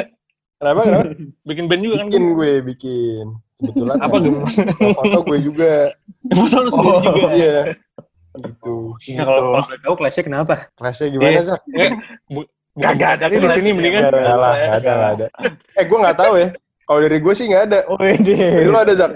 [0.55, 0.79] Kenapa?
[0.83, 1.05] Kenapa?
[1.47, 2.05] Bikin band juga kan?
[2.07, 3.25] Bikin gue, bikin.
[3.55, 4.43] Kebetulan Apa yang
[4.91, 5.73] foto gue juga.
[6.37, 7.29] Foto lu sendiri juga.
[7.31, 7.57] Iya.
[8.35, 8.75] Gitu.
[9.15, 10.55] Nah, kalau kalau boleh tahu clashnya kenapa?
[10.75, 11.41] Clashnya gimana, Iya.
[11.45, 11.61] Zak?
[11.71, 11.91] Eh,
[12.27, 14.01] bukan Kagak ada di sini mendingan.
[14.03, 15.27] Gak ada gak ada, gak ada.
[15.79, 16.47] Eh, gue gak tahu ya.
[16.85, 17.79] Kalau dari gue sih gak ada.
[17.87, 18.33] Oh, ini.
[18.35, 19.15] Dari lu ada, Zak?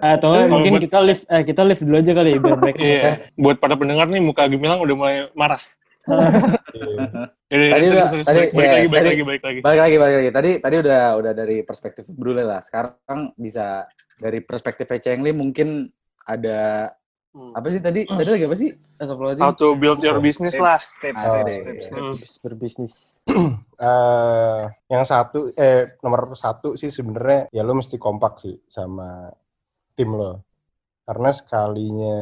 [0.00, 2.80] Atau Kalau mungkin buat- kita live eh, kita live dulu aja kali biar mereka.
[2.80, 3.02] Iya.
[3.34, 5.62] Buat para pendengar nih muka Gemilang udah mulai marah.
[6.04, 7.70] Iya.
[7.70, 9.58] Tadi udah- tadi- balik, iya, lagi, balik tadi- lagi, balik lagi.
[9.62, 10.30] Balik lagi, balik lagi.
[10.30, 12.60] Tadi tadi udah udah dari perspektif Brule lah.
[12.60, 12.90] Sekarang
[13.34, 13.86] bisa
[14.16, 15.86] dari perspektif Chengli mungkin
[16.24, 16.90] ada
[17.52, 18.06] apa sih tadi?
[18.06, 18.70] Tadi lagi apa sih?
[19.38, 20.78] How to build your business lah.
[20.98, 21.34] Tips, Oh.
[21.34, 21.98] tips, tips, tips.
[21.98, 22.42] Hmm.
[22.42, 22.94] berbisnis.
[23.74, 29.26] eh yang satu eh nomor satu sih sebenarnya ya lo mesti kompak sih sama
[29.92, 30.46] tim lo
[31.02, 32.18] karena sekalinya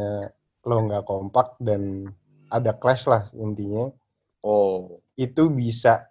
[0.63, 2.09] lo nggak kompak dan
[2.53, 3.89] ada clash lah intinya
[4.43, 4.99] Oh.
[5.15, 6.11] itu bisa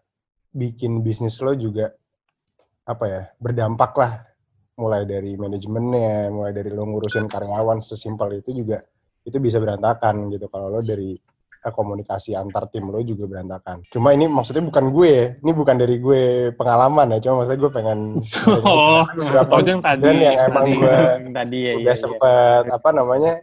[0.49, 1.91] bikin bisnis lo juga
[2.81, 4.13] apa ya berdampak lah
[4.73, 8.79] mulai dari manajemennya mulai dari lo ngurusin karyawan sesimpel itu juga
[9.21, 11.11] itu bisa berantakan gitu kalau lo dari
[11.59, 15.75] eh, komunikasi antar tim lo juga berantakan cuma ini maksudnya bukan gue ya ini bukan
[15.75, 16.21] dari gue
[16.55, 17.99] pengalaman ya cuma maksudnya gue pengen
[18.63, 19.03] Oh,
[19.45, 20.07] maksudnya yang tadi.
[20.17, 20.73] yang emang tadi.
[20.73, 20.95] gue
[21.31, 21.93] Tadi ya, udah iya, iya.
[21.93, 23.33] sempet apa namanya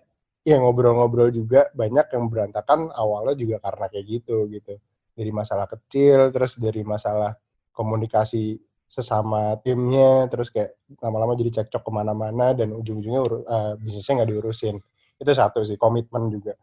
[0.49, 4.81] ya ngobrol-ngobrol juga banyak yang berantakan awalnya juga karena kayak gitu gitu.
[5.13, 7.37] Dari masalah kecil terus dari masalah
[7.77, 8.57] komunikasi
[8.89, 10.73] sesama timnya terus kayak
[11.05, 14.77] lama-lama jadi cekcok ke mana-mana dan ujung-ujungnya eh, bisnisnya nggak diurusin.
[15.21, 16.57] Itu satu sih komitmen juga.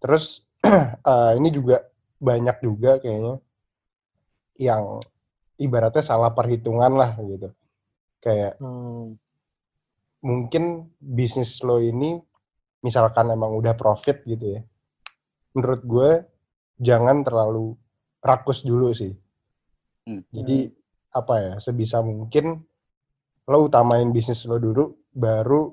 [0.00, 0.40] Terus
[1.12, 1.84] eh, ini juga
[2.16, 3.36] banyak juga kayaknya
[4.60, 5.00] yang
[5.60, 7.52] ibaratnya salah perhitungan lah gitu.
[8.24, 9.16] Kayak Hmm.
[10.20, 12.20] mungkin bisnis lo ini
[12.80, 14.60] misalkan emang udah profit gitu ya
[15.54, 16.10] menurut gue
[16.80, 17.74] jangan terlalu
[18.20, 19.12] rakus dulu sih.
[20.00, 20.24] Hmm.
[20.32, 20.72] jadi
[21.12, 22.56] apa ya sebisa mungkin
[23.44, 25.68] lo utamain bisnis lo dulu baru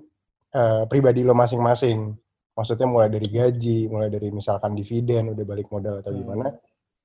[0.52, 2.12] eh, pribadi lo masing-masing.
[2.58, 6.50] Maksudnya mulai dari gaji mulai dari misalkan dividen udah balik modal atau gimana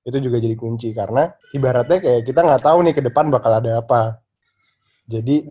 [0.03, 0.91] itu juga jadi kunci.
[0.97, 4.19] Karena ibaratnya kayak kita nggak tahu nih ke depan bakal ada apa.
[5.07, 5.45] Jadi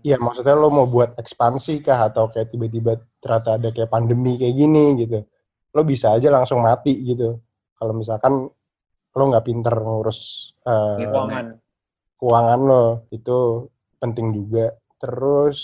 [0.00, 4.54] Iya, maksudnya lo mau buat ekspansi kah atau kayak tiba-tiba ternyata ada kayak pandemi kayak
[4.54, 5.24] gini gitu.
[5.70, 7.40] Lo bisa aja langsung mati gitu.
[7.72, 8.48] Kalau misalkan
[9.12, 10.18] lo nggak pinter ngurus
[10.60, 11.46] eh, Keuangan.
[12.16, 13.38] keuangan lo, itu
[13.96, 14.72] penting juga.
[14.96, 15.58] Terus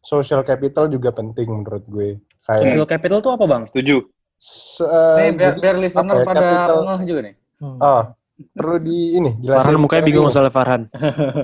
[0.00, 2.08] social capital juga penting menurut gue.
[2.40, 3.62] Kayak Social capital tuh apa, Bang?
[3.64, 4.08] Setuju.
[4.34, 7.34] se- eh, Nih, biar, jadi biar listener ya, pada capital- ngeh juga nih.
[7.58, 8.02] oh,
[8.54, 9.66] perlu di ini jelasin.
[9.66, 10.82] Farhan mukanya bingung soalnya Farhan.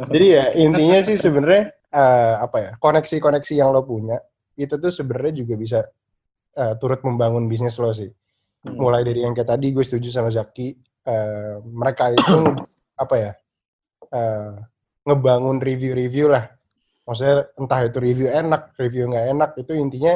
[0.09, 4.19] Jadi ya intinya sih sebenarnya eh, apa ya koneksi-koneksi yang lo punya
[4.59, 5.79] itu tuh sebenarnya juga bisa
[6.59, 8.11] eh, turut membangun bisnis lo sih.
[8.65, 8.81] Hmm.
[8.81, 10.75] Mulai dari yang kayak tadi gue setuju sama Zaki,
[11.07, 12.35] eh, mereka itu
[13.03, 13.33] apa ya
[14.11, 14.53] eh,
[15.05, 16.51] ngebangun review-review lah.
[17.05, 20.15] Maksudnya entah itu review enak, review nggak enak itu intinya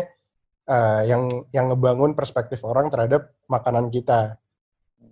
[0.67, 4.41] eh, yang yang ngebangun perspektif orang terhadap makanan kita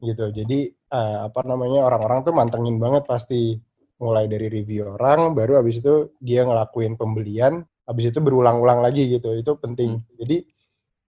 [0.00, 0.32] gitu.
[0.32, 3.58] Jadi eh, apa namanya orang-orang tuh mantengin banget pasti
[3.96, 9.32] mulai dari review orang, baru abis itu dia ngelakuin pembelian, abis itu berulang-ulang lagi gitu,
[9.32, 10.04] itu penting.
[10.20, 10.44] Jadi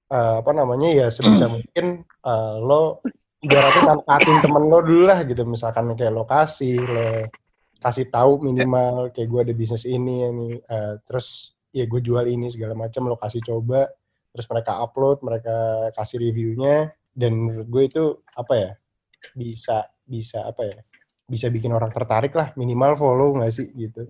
[0.09, 3.05] eh, apa namanya ya sebisa mungkin eh, lo
[3.45, 7.29] ibaratnya manfaatin temen lo dulu lah gitu, misalkan kayak lokasi, lo
[7.79, 12.49] kasih tahu minimal kayak gue ada bisnis ini, ini eh, terus ya gue jual ini
[12.49, 13.85] segala macam, lo kasih coba,
[14.33, 18.73] terus mereka upload, mereka kasih reviewnya, dan menurut gue itu apa ya
[19.35, 20.79] bisa bisa apa ya
[21.29, 24.09] bisa bikin orang tertarik lah minimal follow nggak sih gitu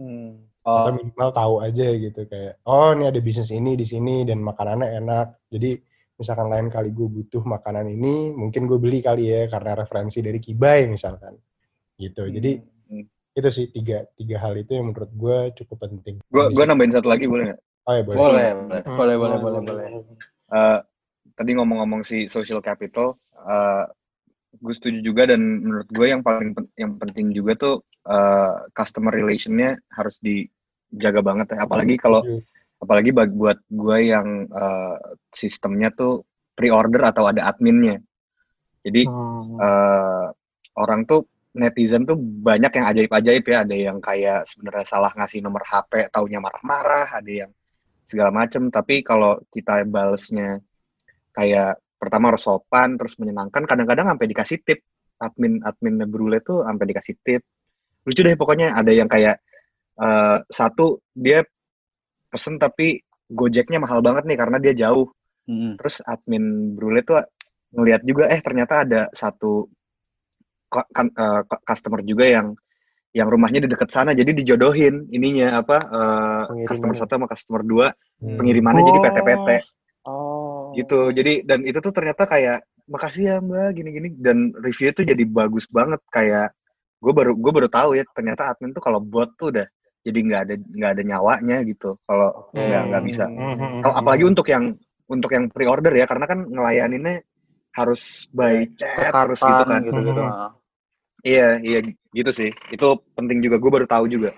[0.69, 4.39] Oh, atau minimal tahu aja gitu kayak oh ini ada bisnis ini di sini dan
[4.39, 5.81] makanannya enak jadi
[6.15, 10.37] misalkan lain kali gue butuh makanan ini mungkin gue beli kali ya karena referensi dari
[10.37, 11.35] Kibai misalkan
[11.97, 13.05] gitu jadi Hmm.
[13.37, 17.13] itu sih tiga tiga hal itu yang menurut gue cukup penting Gue gue nambahin satu
[17.13, 17.61] lagi boleh nggak?
[17.85, 18.17] Oh ya boleh.
[18.17, 18.81] Boleh, boleh.
[18.85, 19.87] Boleh, boleh, boleh, boleh.
[20.49, 20.79] Eh,
[21.33, 23.85] tadi ngomong-ngomong si social capital, eh,
[24.59, 27.75] gue setuju juga dan menurut gue yang paling yang penting juga tuh
[28.07, 31.65] eh, customer relationnya harus dijaga banget ya.
[31.65, 32.21] Apalagi kalau
[32.79, 34.97] apalagi buat gue yang eh,
[35.35, 36.27] sistemnya tuh
[36.59, 38.03] pre-order atau ada adminnya.
[38.83, 39.59] Jadi Hmm.
[39.59, 40.27] eh,
[40.79, 41.27] orang tuh
[41.59, 43.59] netizen tuh banyak yang ajaib-ajaib ya.
[43.67, 47.11] Ada yang kayak sebenarnya salah ngasih nomor HP, taunya marah-marah.
[47.19, 47.51] Ada yang
[48.07, 48.71] segala macem.
[48.71, 50.63] Tapi kalau kita balesnya
[51.35, 53.67] kayak pertama harus sopan, terus menyenangkan.
[53.67, 54.81] Kadang-kadang sampai dikasih tip.
[55.19, 57.43] Admin admin Brule tuh sampai dikasih tip.
[58.07, 58.73] Lucu deh pokoknya.
[58.73, 59.43] Ada yang kayak
[59.99, 61.43] eh, satu dia
[62.31, 65.13] pesen tapi Gojeknya mahal banget nih karena dia jauh
[65.45, 65.77] Mm-mm.
[65.77, 67.21] terus admin Brule tuh
[67.77, 69.69] ngelihat juga eh ternyata ada satu
[70.69, 71.09] kan,
[71.45, 72.57] ko- customer juga yang
[73.13, 76.69] yang rumahnya di dekat sana jadi dijodohin ininya apa eh, Pengirimannya.
[76.69, 77.87] customer satu sama customer dua
[78.19, 78.35] Hmm.
[78.35, 79.05] pengirimannya jadi Oh.
[79.05, 79.49] PT-PT
[80.69, 80.75] Oh.
[80.77, 85.25] gitu jadi dan itu tuh ternyata kayak makasih ya mbak gini-gini dan review tuh jadi
[85.25, 86.53] bagus banget kayak
[87.01, 89.67] gue baru gue baru tahu ya ternyata admin tuh kalau bot tuh udah
[90.05, 93.81] jadi nggak ada nggak ada nyawanya gitu kalau nggak nggak bisa Hmm.
[93.85, 94.77] kalau apalagi untuk yang
[95.09, 97.25] untuk yang pre-order ya karena kan ngelayaninnya
[97.73, 99.81] harus by chat terus gitu kan.
[99.81, 100.23] Cekatan gitu-gitu.
[100.23, 100.33] Mhm.
[100.33, 100.51] ah.
[101.27, 101.81] Iya, iya
[102.15, 102.51] gitu sih.
[102.71, 104.31] Itu penting juga gue baru tahu juga.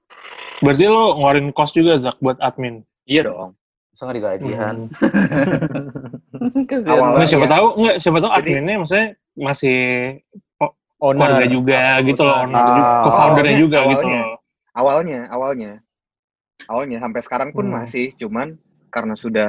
[0.64, 2.84] Berarti lo ngeluarin cost juga Zak buat admin.
[3.04, 3.52] Iya dong.
[3.90, 4.76] Masa nggak digajian?
[4.88, 6.88] Hmm.
[6.90, 7.50] Awalnya siapa ya.
[7.53, 9.79] tahu nggak siapa tahu Jadi- adminnya maksudnya masih
[11.00, 11.33] Owner.
[11.33, 12.66] keluarga juga gitu loh, owner Ah.
[12.68, 14.20] juga, co-foundernya Awalnya- juga gitu awalnya.
[14.20, 14.37] loh.
[14.70, 15.72] Awalnya, awalnya.
[16.62, 17.74] Awalnya sampai sekarang pun Hmm.
[17.74, 18.55] masih cuman
[18.88, 19.48] karena sudah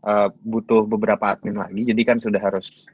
[0.00, 2.84] uh, butuh beberapa admin lagi jadi kan sudah harus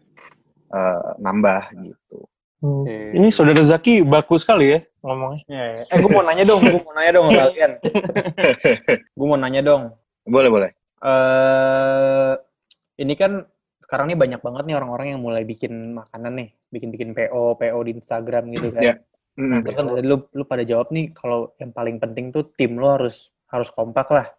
[0.71, 2.19] uh, nambah gitu.
[2.63, 3.13] Oke.
[3.15, 5.43] Ini saudara Zaki bagus sekali ya ngomongnya.
[5.47, 5.83] Iya, iya.
[5.87, 7.71] Eh, gue mau nanya dong, gue mau nanya dong kalian.
[9.13, 9.83] gue mau nanya dong.
[10.25, 10.71] Boleh, boleh.
[11.07, 12.33] Eh
[12.99, 13.47] ini kan
[13.87, 17.93] sekarang nih banyak banget nih orang-orang yang mulai bikin makanan nih, bikin-bikin PO, PO di
[17.95, 18.83] Instagram gitu kan.
[18.83, 18.95] Iya.
[19.37, 22.57] Nah, Mm, terus kan tadi lu, lu pada jawab nih kalau yang paling penting tuh
[22.57, 24.33] tim lu harus harus kompak lah.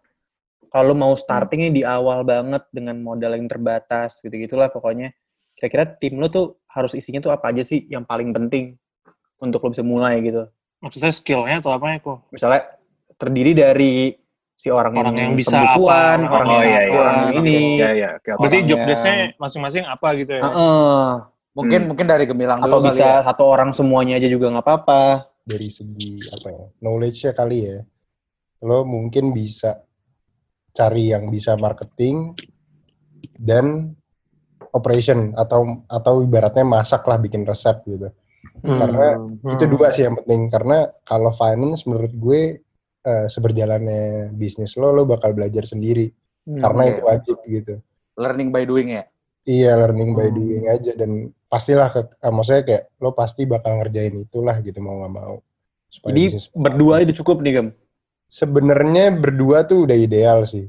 [0.74, 5.14] Kalau lu mau starting nih di awal banget dengan modal yang terbatas gitu-gitulah pokoknya.
[5.54, 8.74] Kira-kira tim lu tuh harus isinya tuh apa aja sih yang paling penting
[9.38, 10.50] untuk lu bisa mulai gitu.
[10.82, 12.18] Maksudnya skillnya atau apa ya kok?
[12.34, 12.62] Misalnya
[13.14, 14.10] terdiri dari
[14.58, 16.98] si orang, Orang yang bisa pembukuan, apa, orang oh, yang iya, iya.
[16.98, 17.36] orang Oke.
[17.38, 17.58] ini.
[17.78, 18.08] Iya, iya.
[18.18, 18.30] Oke.
[18.34, 20.42] Berarti job yang- desk-nya masing-masing apa gitu ya?
[20.42, 21.06] Heeh.
[21.54, 21.88] Mungkin Hmm.
[21.88, 23.22] mungkin dari Gemilang atau dulu kali bisa ya.
[23.24, 25.02] satu orang semuanya aja juga nggak apa-apa.
[25.48, 27.80] dari segi apa ya knowledge-nya kali ya
[28.60, 29.80] lo mungkin bisa
[30.70, 32.36] cari yang bisa marketing
[33.34, 33.96] dan
[34.70, 38.12] operation atau atau ibaratnya masak lah bikin resep gitu
[38.60, 38.76] Hmm.
[38.76, 39.54] karena Hmm.
[39.56, 42.60] itu dua sih yang penting karena kalau finance menurut gue
[43.00, 46.10] eh, seberjalannya bisnis lo lo bakal belajar sendiri
[46.44, 46.90] karena Oke.
[46.90, 47.74] itu wajib gitu
[48.14, 49.04] Learning by doing ya.
[49.44, 50.34] iya learning by Hmm.
[50.34, 51.10] doing aja dan
[51.44, 55.36] pastilah ke, eh, maksudnya kayak lo pasti bakal ngerjain itulah gitu mau nggak mau
[55.88, 57.68] Supaya Jadi bisnis- berdua itu cukup nih, Gem.
[58.28, 60.68] sebenarnya berdua tuh udah ideal sih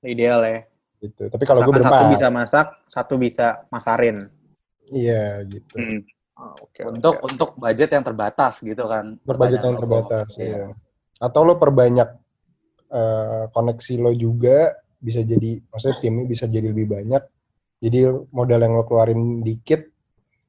[0.00, 0.60] Ideal ya.
[0.98, 4.16] gitu tapi kalau gue Misalkan satu berempat bisa masak, satu bisa masarin.
[4.88, 6.00] iya gitu Hmm.
[6.56, 6.80] oke.
[6.84, 9.14] Untuk untuk budget yang terbatas gitu kan.
[9.20, 10.46] berbudget yang terbatas Iya.
[10.46, 10.66] iya.
[11.16, 12.08] Atau lo perbanyak
[12.88, 17.22] eh, koneksi lo juga bisa jadi maksudnya timnya bisa jadi lebih banyak
[17.78, 19.84] jadi modal yang lo keluarin dikit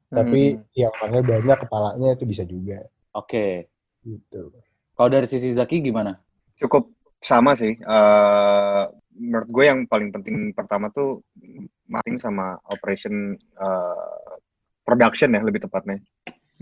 [0.07, 0.63] tapi Hmm.
[0.71, 2.79] yang orangnya banyak kepalanya itu bisa juga
[3.11, 3.67] Oke.
[4.07, 4.55] gitu
[4.95, 6.15] Kalau dari sisi Zaki gimana?
[6.57, 7.75] cukup sama sih.
[7.75, 8.83] Eh
[9.17, 11.21] menurut gue yang paling penting pertama tuh
[11.85, 14.33] marketing sama operation eh,
[14.81, 15.99] production ya lebih tepatnya.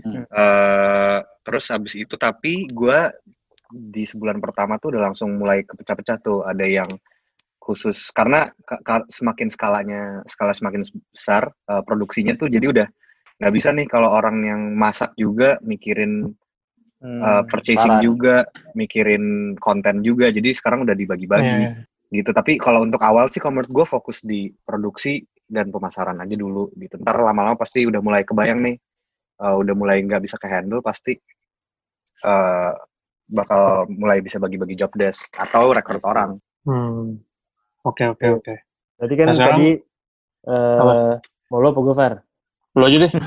[0.02, 0.26] Hmm.
[0.26, 2.98] Eh, terus habis itu tapi gue
[3.70, 6.46] di sebulan pertama tuh udah langsung mulai kepecah-pecah tuh.
[6.46, 6.90] Ada yang
[7.58, 12.86] khusus karena ka- ka- semakin skalanya skala semakin besar eh, produksinya tuh jadi udah
[13.42, 16.30] nggak bisa nih kalau orang yang masak juga mikirin
[16.96, 17.20] Hmm.
[17.20, 20.32] uh, purchasing juga, mikirin konten juga.
[20.32, 21.70] Jadi sekarang udah dibagi-bagi Iya.
[22.08, 22.32] gitu.
[22.32, 26.72] Tapi kalau untuk awal sih, kalau menurut gue fokus di produksi dan pemasaran aja dulu
[26.74, 26.96] gitu.
[26.96, 28.76] Ntar lama-lama pasti udah mulai kebayang nih,
[29.44, 31.14] uh, udah mulai nggak bisa ke handle pasti
[32.24, 32.72] uh,
[33.26, 36.38] bakal mulai bisa bagi-bagi job desk atau rekrut orang.
[36.62, 37.18] Hmm.
[37.82, 38.54] Oke oke oke.
[38.96, 39.70] Berarti kan Nah, sekarang- tadi
[40.46, 40.94] eh Apa?
[41.50, 41.94] mau lo apa gue?
[42.76, 43.12] Lo aja deh.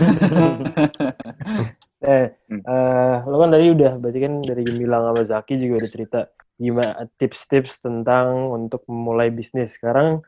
[2.00, 2.64] Eh, Hmm.
[2.64, 6.20] eh, lo kan tadi udah, berarti kan dari Gemilang sama Zaki juga udah cerita
[6.56, 9.76] gimana tips-tips tentang untuk memulai bisnis.
[9.76, 10.24] Sekarang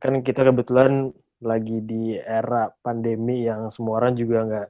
[0.00, 1.12] kan kita kebetulan
[1.44, 4.68] lagi di era pandemi yang semua orang juga nggak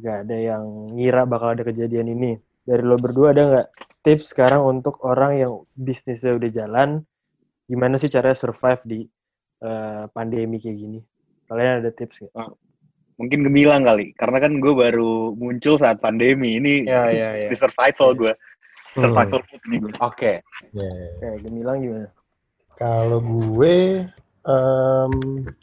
[0.00, 0.62] nggak ada yang
[0.96, 2.32] ngira bakal ada kejadian ini.
[2.64, 3.68] Dari lo berdua ada nggak
[4.00, 6.88] tips sekarang untuk orang yang bisnisnya udah jalan,
[7.68, 9.00] gimana sih caranya survive di
[9.60, 10.98] eh, pandemi kayak gini?
[11.44, 12.34] Kalian ada tips nggak?
[13.14, 16.58] Mungkin gemilang kali, karena kan gue baru muncul saat pandemi.
[16.58, 17.46] Ini Ya, ya, ya.
[17.46, 18.32] mesti survival gue.
[18.94, 19.02] Hmm.
[19.06, 19.92] Survival food ini gue.
[20.02, 20.32] Oke.
[20.74, 20.90] Ya.
[21.22, 22.08] Kayak gemilang gimana?
[22.74, 24.02] Kalau gue
[24.44, 25.12] em,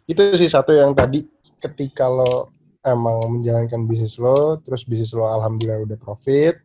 [0.08, 1.28] itu sih satu yang tadi
[1.60, 2.50] ketika lo
[2.82, 6.56] emang menjalankan bisnis lo, terus bisnis lo alhamdulillah udah profit.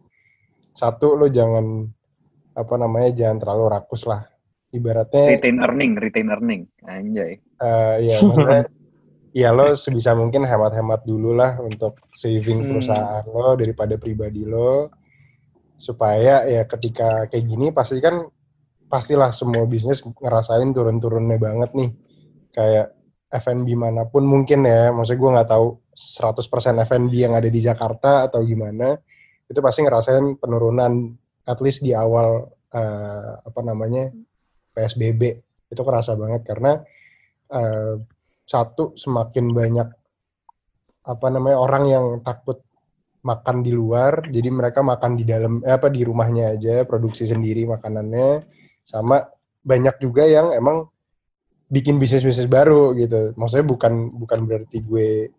[0.77, 1.89] Satu lo jangan
[2.53, 4.29] apa namanya jangan terlalu rakus lah.
[4.69, 6.63] Ibaratnya Retain earning, retain earning.
[6.85, 7.41] Anjay.
[7.57, 8.69] eh ya maksudnya
[9.33, 12.69] ya lo sebisa mungkin hemat-hemat dulu lah untuk saving Hmm.
[12.71, 14.93] perusahaan lo daripada pribadi lo
[15.77, 18.25] supaya ya ketika kayak gini pasti kan
[18.89, 21.91] pastilah semua bisnis ngerasain turun-turunnya banget nih
[22.49, 22.97] kayak
[23.29, 28.25] F&B mana pun mungkin ya maksudnya gue nggak tahu 100% F&B yang ada di Jakarta
[28.25, 28.97] atau gimana
[29.47, 31.15] itu pasti ngerasain penurunan
[31.47, 34.11] at least di awal eh, apa namanya
[34.75, 35.23] PSBB
[35.71, 36.83] itu kerasa banget karena
[37.51, 37.95] eh,
[38.47, 39.89] satu semakin banyak
[41.07, 42.63] apa namanya orang yang takut
[43.23, 47.67] makan di luar jadi mereka makan di dalam eh, apa di rumahnya aja produksi sendiri
[47.67, 48.43] makanannya
[48.87, 49.23] sama
[49.67, 50.87] banyak juga yang emang
[51.67, 53.35] bikin bisnis bisnis baru gitu.
[53.35, 55.35] Maksudnya bukan bukan berarti gue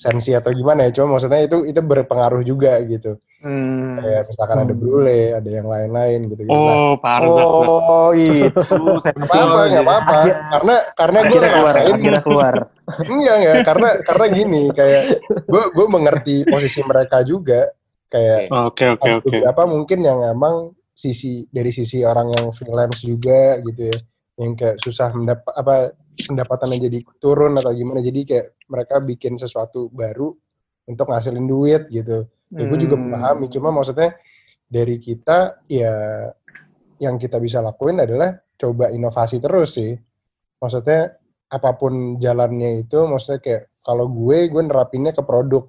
[0.00, 3.96] sensi atau gimana ya cuma maksudnya itu itu berpengaruh juga gitu Hmm.
[3.96, 7.46] kayak misalkan ada brule ada yang lain-lain gitu gitu Oh, Pak Arzak.
[7.48, 10.12] Oh, itu Gak apa-apa, gak apa-apa.
[10.52, 12.54] Karena karena gue Akhirnya keluar, ngerasain akhirnya keluar.
[13.16, 15.02] enggak enggak karena karena gini kayak
[15.48, 17.72] gue gue mengerti posisi mereka juga
[18.12, 19.24] kayak Oke, oke, ada oke.
[19.24, 23.96] beberapa mungkin yang emang sisi dari sisi orang yang freelance juga gitu ya
[24.36, 25.74] yang kayak susah mendapat apa
[26.28, 30.32] pendapatannya jadi turun atau gimana jadi kayak mereka bikin sesuatu baru
[30.84, 33.04] untuk ngasilin duit gitu ya gue juga Hmm.
[33.06, 34.18] memahami cuma maksudnya
[34.66, 35.94] dari kita ya
[36.98, 39.94] yang kita bisa lakuin adalah coba inovasi terus sih
[40.58, 41.16] maksudnya
[41.48, 45.64] apa pun jalannya itu maksudnya kayak kalau gue gue nerapinnya ke produk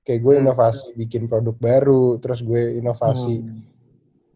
[0.00, 0.42] kayak gue Hmm.
[0.46, 3.60] inovasi bikin produk baru terus gue inovasi Hmm.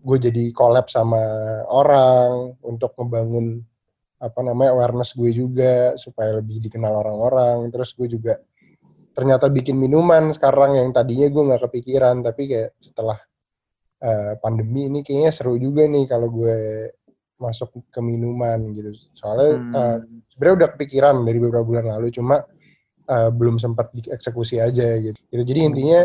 [0.01, 1.21] gue jadi collab sama
[1.69, 3.61] orang untuk ngebangun
[4.17, 8.37] apa namanya awareness gue juga supaya lebih dikenal orang-orang terus gue juga
[9.21, 13.21] ternyata bikin minuman sekarang yang tadinya gue nggak kepikiran tapi kayak setelah
[14.01, 16.89] eh, pandemi ini kayaknya seru juga nih kalau gue
[17.37, 19.77] masuk ke minuman gitu soalnya Hmm.
[19.77, 19.97] eh,
[20.33, 22.41] sebenarnya udah kepikiran dari beberapa bulan lalu cuma
[23.05, 25.21] eh, belum sempat dieksekusi aja gitu.
[25.29, 26.01] gitu jadi intinya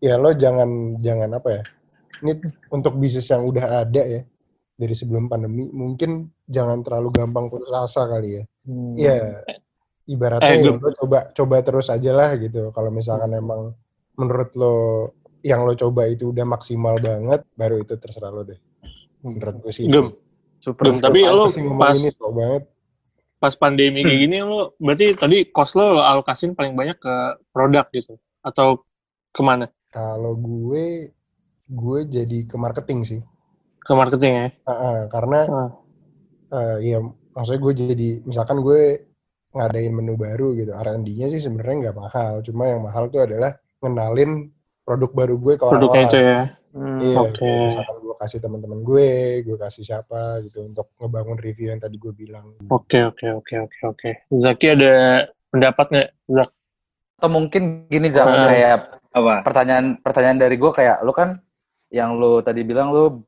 [0.00, 1.62] ya lo jangan jangan apa ya
[2.24, 2.32] ini
[2.72, 4.22] untuk bisnis yang udah ada ya
[4.76, 8.98] dari sebelum pandemi mungkin jangan terlalu gampang putus asa kali ya Hmm.
[8.98, 9.46] Iya,
[10.06, 12.70] ibaratnya Eh, ya lo coba coba terus aja lah gitu.
[12.70, 13.74] Kalau misalkan emang
[14.14, 14.76] menurut lo
[15.42, 18.58] yang lo coba itu udah maksimal banget, baru itu terserah lo deh.
[19.20, 19.86] Menurut gue sih.
[19.86, 20.14] Gem,
[20.58, 20.90] Super.
[20.90, 22.62] Gem, tapi lo pas ini banget.
[23.36, 27.14] pas pandemi kayak gini lo berarti tadi cost lo lo alokasin paling banyak ke
[27.52, 28.80] produk gitu atau
[29.28, 29.68] ke mana?
[29.92, 31.12] Kalau gue,
[31.66, 33.20] gue jadi ke marketing sih.
[33.78, 34.48] Ke marketing ya?
[34.64, 35.70] Ah, ah, karena Ah.
[36.48, 36.98] eh, ya
[37.30, 39.04] maksudnya gue jadi misalkan gue
[39.56, 40.70] ngadain menu baru gitu.
[40.70, 42.44] R&D-nya sih sebenarnya nggak mahal.
[42.44, 44.52] Cuma yang mahal tuh adalah ngenalin
[44.84, 46.06] produk baru gue ke Produknya orang-orang.
[46.06, 46.40] itu ya?
[46.76, 47.00] Hmm.
[47.00, 47.40] Iya, Oke.
[47.40, 49.08] kayak misalkan gue kasih teman-teman gue,
[49.42, 52.52] gue kasih siapa gitu untuk ngebangun review yang tadi gue bilang.
[52.68, 54.10] Oke, oke, oke, oke, oke.
[54.30, 56.08] Zaki ada pendapat nggak?
[56.28, 56.48] Zak?
[57.16, 58.44] Atau mungkin gini Zak, Ah.
[58.44, 58.76] kayak
[59.10, 59.40] Apa?
[59.40, 61.40] pertanyaan pertanyaan dari gue kayak lu kan
[61.88, 63.24] yang lu tadi bilang lu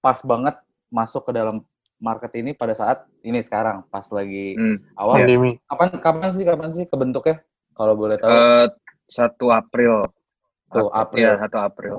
[0.00, 0.56] pas banget
[0.88, 1.60] masuk ke dalam
[1.98, 4.78] market ini pada saat ini sekarang pas lagi Hmm.
[4.94, 5.58] awal Pandemi.
[5.64, 8.66] kapan kapan sih kapan sih kebentuknya kalau boleh tahu Eh,
[9.08, 10.06] 1 April.
[10.68, 11.26] Tuh, Ap- April.
[11.26, 11.94] Iya, 1 April.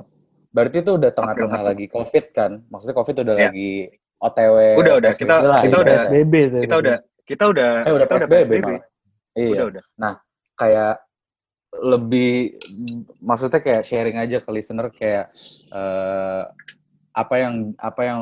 [0.50, 3.42] berarti itu udah tengah-tengah lagi covid kan maksudnya covid udah Ya.
[3.46, 3.72] lagi
[4.18, 5.10] OTW Udah, udah.
[5.10, 6.10] PSBB Kita- lah, kita udah- ibaratnya.
[6.10, 6.60] PSBB tuh.
[6.60, 8.82] Kita udah kita udah eh udah kita PSBB, malah
[9.32, 10.14] iya Udah, udah.
[10.52, 10.94] kayak
[11.72, 12.58] lebih
[13.20, 15.30] maksudnya kayak sharing aja ke listener kayak
[15.70, 16.42] eh,
[17.12, 18.20] apa yang apa yang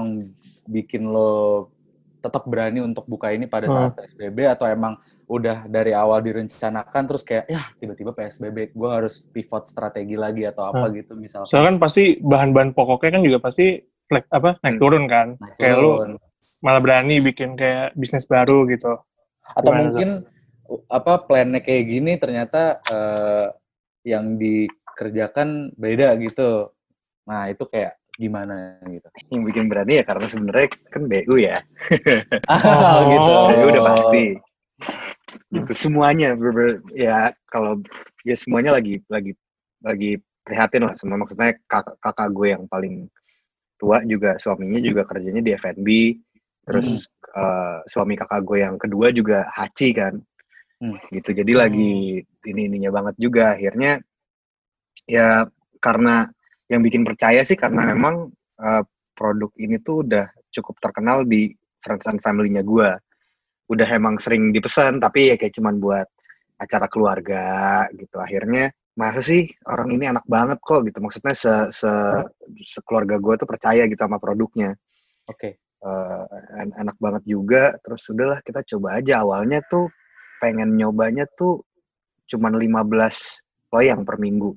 [0.69, 1.73] bikin lo
[2.19, 4.95] tetap berani untuk buka ini pada saat PSBB atau emang
[5.25, 10.67] udah dari awal direncanakan terus kayak ya tiba-tiba PSBB gue harus pivot strategi lagi atau
[10.67, 14.83] apa gitu misalnya Soalnya kan pasti bahan-bahan pokoknya kan juga pasti flex, apa naik Hmm.
[14.83, 15.29] turun kan.
[15.37, 16.11] naik kayak lu turun.
[16.59, 18.93] malah berani bikin kayak bisnis baru gitu.
[19.49, 20.11] atau Gimana, mungkin
[20.67, 23.47] u- apa plannya kayak gini ternyata eh,
[24.05, 26.73] yang dikerjakan beda gitu
[27.25, 31.57] nah itu kayak gimana gitu Yang bikin berani ya karena sebenarnya kan BU ya.
[32.51, 33.47] ah gitu Oh.
[33.55, 34.25] BU udah pasti.
[35.55, 37.79] Gitu semuanya bener-bener ya kalau
[38.27, 39.33] ya semuanya lagi lagi
[39.83, 43.07] lagi prihatin lah semua maksudnya kakak, kakak gue yang paling
[43.79, 45.89] tua juga suaminya juga kerjanya di F&B
[46.67, 47.07] terus
[47.39, 50.15] eh, suami kakak gue yang kedua juga haji kan
[50.79, 50.95] Hmm.
[51.11, 53.99] gitu jadi lagi ini ininya banget juga akhirnya
[55.11, 55.43] ya
[55.83, 56.31] karena
[56.69, 58.29] yang bikin percaya sih karena memang
[58.61, 58.83] eh,
[59.17, 61.53] produk ini tuh udah cukup terkenal di
[61.83, 62.89] friends and family-nya gue
[63.69, 66.09] udah emang sering dipesan tapi ya kayak cuman buat
[66.59, 67.45] acara keluarga
[67.95, 68.19] gitu.
[68.19, 70.83] Akhirnya masa sih orang ini enak banget kok?
[70.89, 70.99] Gitu.
[70.99, 71.93] Maksudnya se, se
[72.75, 74.75] sekeluarga gue tuh percaya gitu sama produknya.
[75.31, 75.61] Oke.
[75.79, 76.27] Eh,
[76.59, 77.79] en- enak banget juga.
[77.85, 79.23] Terus udahlah kita coba aja.
[79.23, 79.87] Awalnya tuh
[80.43, 81.63] pengen nyobanya tuh
[82.29, 83.39] cuman 15
[83.71, 84.53] loyang per minggu.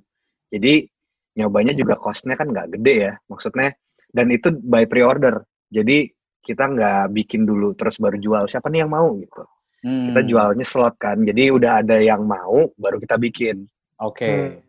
[0.52, 0.90] Jadi
[1.38, 3.72] nyobanya juga costnya kan nggak gede ya maksudnya
[4.12, 6.12] dan itu by pre-order jadi
[6.42, 9.44] kita nggak bikin dulu terus baru jual siapa nih yang mau gitu
[9.82, 10.14] Hmm.
[10.14, 13.66] kita jualnya slot kan jadi udah ada yang mau baru kita bikin
[13.98, 14.62] Oke.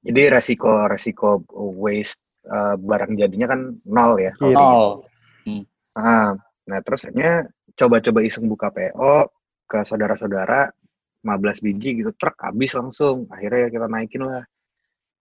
[0.00, 4.64] jadi resiko resiko waste eh, barang jadinya kan nol ya kalau Kiri.
[4.64, 4.88] Nol.
[6.00, 6.32] Ah,
[6.64, 7.44] nah terus akhirnya
[7.76, 9.28] coba-coba iseng buka PO
[9.68, 10.72] ke saudara-saudara
[11.20, 14.48] 15 biji gitu truk habis langsung akhirnya kita naikin lah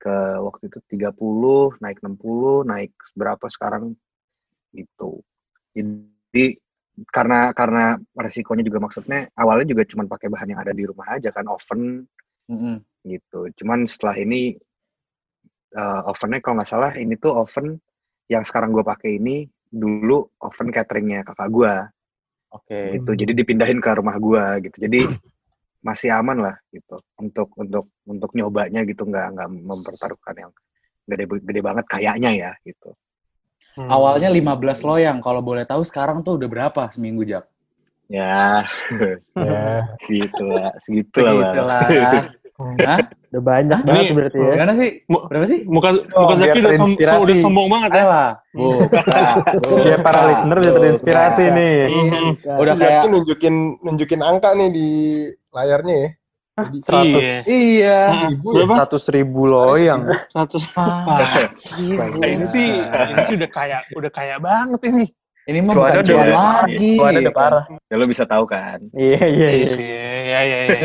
[0.04, 3.95] ke waktu itu 30 naik 60 naik berapa sekarang?
[4.76, 5.24] Gitu.
[5.72, 6.60] Jadi
[7.10, 11.32] karena karena resikonya juga maksudnya awalnya juga cuma pakai bahan yang ada di rumah aja
[11.32, 12.04] kan oven.
[12.43, 12.76] Mm-mm.
[13.08, 13.47] gitu.
[13.64, 14.51] Cuman setelah ini
[15.72, 17.80] eh, ovennya kalau nggak salah ini tuh oven
[18.28, 21.74] yang sekarang gue pakai ini dulu oven cateringnya kakak gue
[22.54, 22.80] Oke.
[22.99, 23.12] gitu.
[23.16, 24.78] Jadi dipindahin ke rumah gue gitu.
[24.84, 24.99] Jadi
[25.84, 30.52] masih aman lah gitu untuk untuk untuk nyobanya gitu nggak nggak mempertaruhkan yang
[31.04, 32.96] gede gede banget kayaknya ya gitu
[33.74, 33.90] Hmm.
[33.90, 34.54] Awalnya 15
[34.86, 35.18] loyang.
[35.18, 37.50] Kalau boleh tahu sekarang tuh udah berapa seminggu, Jak?
[38.06, 38.62] ya
[39.34, 39.98] Ya.
[39.98, 41.66] segitu lah segitu lah Segitu Bang.
[41.66, 41.82] lah.
[42.86, 43.00] Hah?
[43.34, 44.52] Udah banyak Ini- banget berarti ya.
[44.54, 44.90] Gimana sih?
[45.10, 45.60] Berapa sih?
[45.66, 47.22] Muka, Oh, muka Zaki udah, som- terinspirasi.
[47.26, 48.06] udah sombong banget ya.
[48.06, 48.30] Lah.
[48.54, 49.04] Bukan.
[49.90, 51.78] Biar para listener bisa terinspirasi nih.
[52.46, 54.90] Udah Zaki kayak nunjukin nunjukin angka nih di
[55.54, 56.10] layarnya ya.
[56.54, 56.78] Jadi
[57.18, 57.38] Iya.
[57.49, 57.99] iya.
[58.30, 58.54] ribu?
[58.54, 60.06] Seratus ribu loyang.
[60.06, 60.78] 100.
[60.78, 65.06] Ah, Nah, ini sih ini sih udah kayak udah kayak banget ini.
[65.43, 66.93] Ini mah bukan cuan lagi.
[66.95, 67.66] Cuannya udah parah.
[67.68, 69.68] ya lo bisa tahu kan Iya iya Iya iya.
[69.68, 69.84] sih.
[70.24, 70.78] Ya ya ya.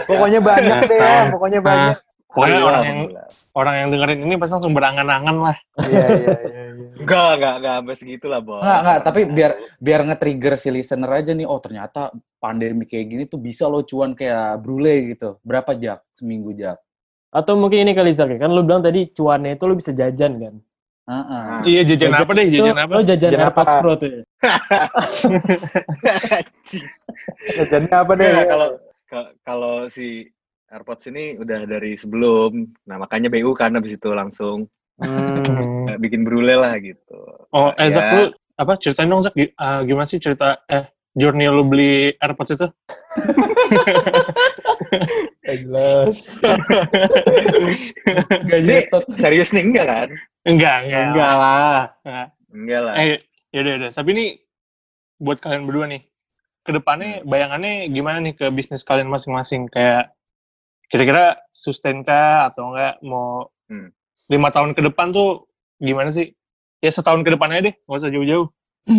[0.08, 1.96] Pokoknya banyak deh ya, pokoknya banyak.
[2.30, 3.00] Pokoknya Alhamdulillah, orang yang
[3.56, 5.56] orang yang dengerin ini pasti langsung berangan-angan lah.
[5.82, 6.62] Iya iya iya.
[6.96, 11.10] Enggak enggak enggak sampai segitu lah bos Enggak, enggak, tapi biar biar nge-trigger si listener
[11.12, 12.08] aja nih, oh ternyata
[12.40, 15.36] pandemi kayak gini tuh bisa lo cuan kayak brule gitu.
[15.44, 16.80] Berapa jak seminggu jak?
[17.28, 20.32] Atau mungkin ini kali Zak, ya, kan lu bilang tadi cuannya itu lu bisa jajan
[20.40, 20.54] kan?
[21.06, 21.46] Heeh.
[21.68, 22.46] Iya jajan apa deh?
[22.50, 22.92] Itu Jajan apa?
[22.96, 23.60] Lu jajan Jajan apa?
[23.78, 24.22] Pro tuh ya?
[27.70, 28.26] Jadi apa deh?
[28.26, 28.68] Enggak, kalau
[29.06, 30.26] ka- kalau si
[30.66, 34.66] AirPods ini udah dari sebelum, nah makanya BU kan habis itu langsung
[34.96, 35.86] Hmm.
[35.86, 37.18] eh, bikin brule lah gitu.
[37.50, 38.12] Oh, eh Zak, Ya.
[38.14, 38.24] lu
[38.54, 42.66] apa ceritain dong Zak, ah, gimana sih cerita eh journey lu beli AirPods itu?
[45.42, 46.16] Nggak jelas.
[48.48, 49.04] Gak nyetot.
[49.14, 50.08] serius nih enggak kan?
[50.44, 51.02] Enggak, enggak.
[51.06, 51.80] Enggak lah.
[52.02, 52.26] Enggak.
[52.48, 52.94] Enggak lah.
[52.96, 53.18] Eh,
[53.52, 53.90] yaudah, yaudah.
[53.92, 54.26] Tapi ini
[55.16, 56.02] buat kalian berdua nih,
[56.62, 59.68] ke depannya bayangannya gimana nih ke bisnis kalian masing-masing?
[59.68, 60.12] Kayak
[60.86, 63.90] kira-kira sustain kah atau enggak mau Hmm.
[64.26, 65.46] Lima tahun ke depan tuh
[65.78, 66.34] gimana sih?
[66.78, 68.46] Ya setahun ke depan aja deh, nggak usah jauh-jauh.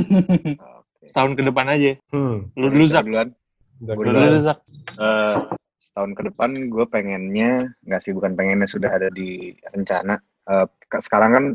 [0.81, 1.05] Oke.
[1.05, 1.91] Setahun ke depan aja.
[2.11, 2.49] Hmm.
[2.55, 3.29] Lu dulu Zak, duluan.
[3.77, 4.13] Duluan.
[4.17, 4.57] dulu Zak.
[4.97, 5.35] Eh,
[5.77, 7.51] setahun ke depan gue pengennya
[7.85, 10.17] nggak sih bukan pengennya sudah ada di rencana.
[10.47, 11.45] Eh, ke- sekarang kan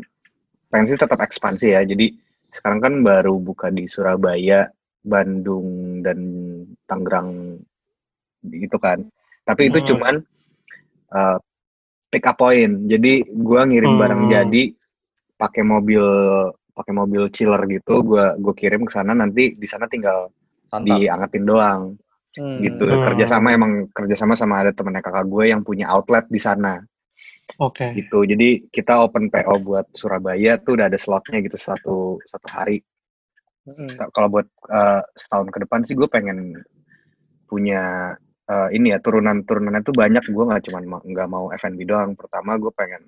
[0.70, 1.82] pengen sih tetap ekspansi ya.
[1.82, 2.12] Jadi
[2.52, 4.68] sekarang kan baru buka di Surabaya,
[5.02, 6.18] Bandung dan
[6.86, 7.58] Tangerang
[8.44, 9.02] gitu kan.
[9.42, 9.88] Tapi itu Hmm.
[9.92, 10.14] cuman
[11.12, 11.36] eh,
[12.12, 12.84] pick up point.
[12.84, 14.30] Jadi gua ngirim barang Hmm.
[14.30, 14.62] jadi
[15.34, 16.04] pakai mobil
[16.72, 18.04] pakai mobil chiller gitu.
[18.04, 20.28] Gua gue kirim ke sana nanti di sana tinggal
[20.68, 20.84] Santap.
[21.00, 21.82] diangetin doang
[22.32, 22.56] Hmm.
[22.64, 23.04] gitu Hmm.
[23.04, 26.80] kerjasama emang kerjasama sama ada temennya kakak gue yang punya outlet di sana
[27.60, 27.92] Oke.
[27.92, 32.80] gitu jadi kita open PO buat Surabaya tuh udah ada slotnya gitu satu satu hari
[33.68, 34.08] Hmm.
[34.16, 36.56] kalau buat eh, setahun ke depan sih gue pengen
[37.44, 38.16] punya
[38.48, 42.16] eh, ini ya turunan turunannya tuh banyak gue nggak cuman ma- nggak mau F&B doang
[42.18, 43.02] pertama gue pengen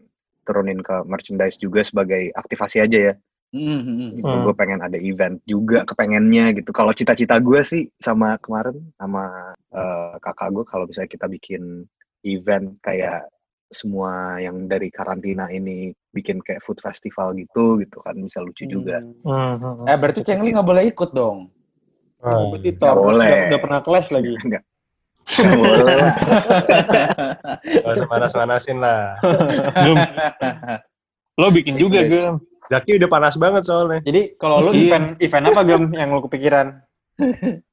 [0.45, 3.14] turunin ke merchandise juga sebagai aktivasi aja ya
[3.55, 4.09] Mm, mm, mm.
[4.18, 4.35] gitu.
[4.35, 4.43] Hmm.
[4.51, 6.74] Gue pengen ada event juga, kepengennya gitu.
[6.74, 11.87] Kalau cita-cita gue sih sama kemarin sama eh, kakak gue kalau misalnya kita bikin
[12.26, 13.30] event kayak
[13.70, 18.99] semua yang dari karantina ini bikin kayak food festival gitu gitu kan bisa lucu juga.
[19.22, 19.87] Hmm, hmm, hmm.
[19.87, 21.39] Eh berarti Cengli nggak boleh ikut dong.
[22.18, 23.28] Berarti Nggak Thor boleh.
[23.30, 24.35] udah, udah pernah clash lagi.
[24.47, 24.62] Enggak.
[27.64, 29.16] Nggak usah manas-manasin lah.
[29.76, 29.96] Gem.
[31.34, 32.08] Lo bikin juga, Iya.
[32.08, 32.34] Gem.
[32.64, 34.00] Zaki udah panas banget soalnya.
[34.00, 34.80] Jadi kalau lu Iya.
[34.88, 36.66] event event apa gem yang lu kepikiran?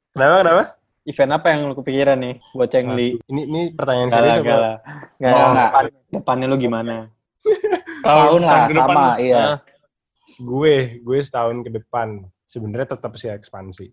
[0.10, 0.64] Kenapa, kenapa?
[1.02, 3.10] Event apa yang lu kepikiran nih buat Chengli?
[3.24, 4.52] Ini ini pertanyaan serius apa?
[4.52, 4.76] lah.
[5.16, 5.70] Enggak, Oh, enggak.
[5.70, 6.96] depan- depannya lu gimana?
[8.02, 8.88] Tahun lah, ke depan.
[8.90, 9.38] sama, iya.
[9.38, 9.58] Ah,
[10.38, 12.08] Gue, gue setahun ke depan
[12.44, 13.88] sebenarnya tetap sih ekspansi.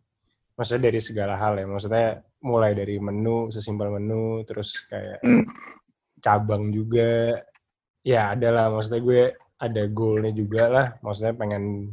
[0.54, 1.64] Maksudnya dari segala hal ya.
[1.64, 2.06] Maksudnya
[2.40, 5.42] mulai dari menu, sesimpel menu, terus kayak Hmm.
[6.18, 7.42] cabang juga.
[8.06, 9.22] Ya ada lah, maksudnya gue
[9.58, 10.86] ada goalnya juga lah.
[11.02, 11.92] Maksudnya pengen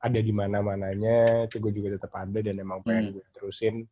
[0.00, 3.14] ada di mana-mananya, itu gue juga tetap ada dan emang pengen Hmm.
[3.20, 3.86] gue terusin.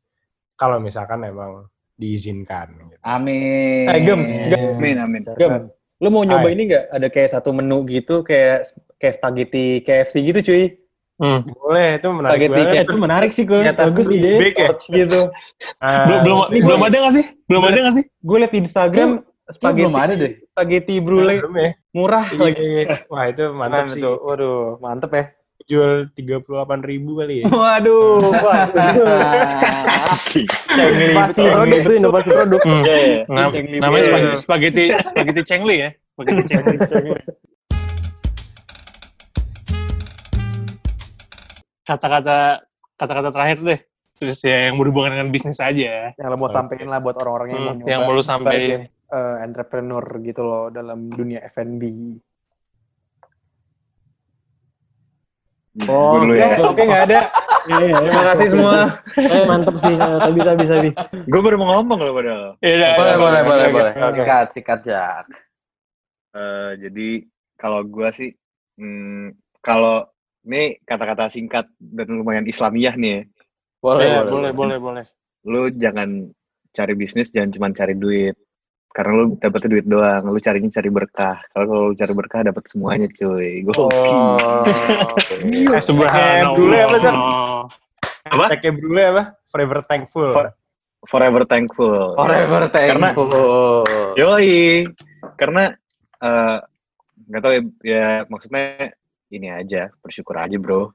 [0.59, 2.75] Kalau misalkan emang diizinkan.
[2.91, 2.99] Gitu.
[3.03, 3.87] Amin.
[3.87, 4.21] Eh, Gem,
[4.51, 4.67] Gem.
[4.75, 5.23] Amin, amin.
[5.23, 6.55] Gem, lu mau nyoba Hai.
[6.55, 6.85] ini nggak?
[6.91, 8.67] Ada kayak satu menu gitu, kayak
[8.99, 10.65] kayak spaghetti KFC gitu, cuy.
[11.19, 11.41] Hmm.
[11.53, 12.73] Boleh, itu menarik Spaghetti banget.
[12.73, 13.59] kayak- Itu menarik sih, gue.
[13.69, 14.33] Bagus ide.
[14.39, 14.69] big ya.
[14.89, 15.21] gitu.
[15.77, 17.25] Ah, belum belum ini belum ada nggak sih?
[17.45, 18.05] Belum ada nggak sih?
[18.19, 19.11] Gue liat di Instagram
[19.49, 20.33] spaghetti belum ada deh.
[20.47, 21.71] spaghetti brulee ya?
[21.91, 22.61] murah Iya, lagi.
[22.61, 22.97] iya, iya.
[23.07, 24.01] Wah itu mantap Mantap sih.
[24.01, 24.17] tuh.
[24.21, 25.25] Waduh, mantep ya.
[25.69, 26.49] Jual 38
[26.83, 27.45] ribu kali ya.
[27.47, 28.25] Waduh,
[30.79, 32.61] Inovasi produk tuh, inovasi produk.
[32.63, 32.83] Hmm.
[33.29, 34.37] Namanya Brulee.
[34.37, 35.91] spaghetti spaghetti spaghetti cengli ya.
[36.15, 36.77] Spaghetti cengli.
[41.89, 42.61] Kata-kata
[42.95, 43.81] kata-kata terakhir deh.
[44.15, 46.13] Terus ya yang berhubungan dengan bisnis aja.
[46.13, 48.81] yang lo mau sampein lah buat orang-orang yang mau Hmm, nyoba yang mau lu sampein.
[49.09, 51.83] eh, entrepreneur gitu loh dalam dunia F&B.
[55.87, 56.59] Oh, dulu Oke, ya.
[56.61, 57.21] oke nggak ada.
[57.65, 57.97] Iya, iya.
[58.03, 58.79] Terima kasih semua.
[59.15, 59.95] Eh, mantep sih.
[59.95, 60.89] Eh, Sabi, sabi, sabi.
[61.25, 62.45] Gue baru mau ngomong loh padahal.
[62.59, 63.21] Iya, iya, Boleh, iya.
[63.23, 63.93] boleh, boleh, boleh.
[63.95, 65.27] Sikat, sikat, Jak.
[66.35, 67.09] Eh, jadi
[67.55, 68.31] kalau gue sih,
[68.75, 69.31] hmm,
[69.61, 70.03] kalau
[70.49, 73.23] ini kata-kata singkat dan lumayan Islamiah nih ya.
[73.79, 74.33] Boleh, Iya, boleh.
[74.33, 75.05] boleh, boleh, boleh.
[75.45, 76.33] Lu jangan
[76.73, 78.35] cari bisnis, jangan cuma cari duit.
[78.89, 81.37] Karena lu dapetnya duit doang, lu carinya cari berkah.
[81.53, 83.61] Kalau lu cari berkah dapat semuanya cuy.
[83.69, 84.65] Gue Oh.
[85.87, 86.57] Subhanallah.
[86.57, 87.15] Dulu apa, Zak?
[88.29, 88.45] Apa?
[88.57, 89.23] Tagnya Brule apa?
[89.49, 90.33] Forever thankful.
[90.33, 90.55] For-
[91.07, 92.17] forever thankful.
[92.19, 93.85] Forever Karena- thankful.
[94.19, 94.83] Yoi,
[95.39, 95.71] karena
[96.19, 96.57] eh,
[97.29, 98.93] nggak tahu ya, ya maksudnya
[99.29, 100.93] ini aja bersyukur aja bro.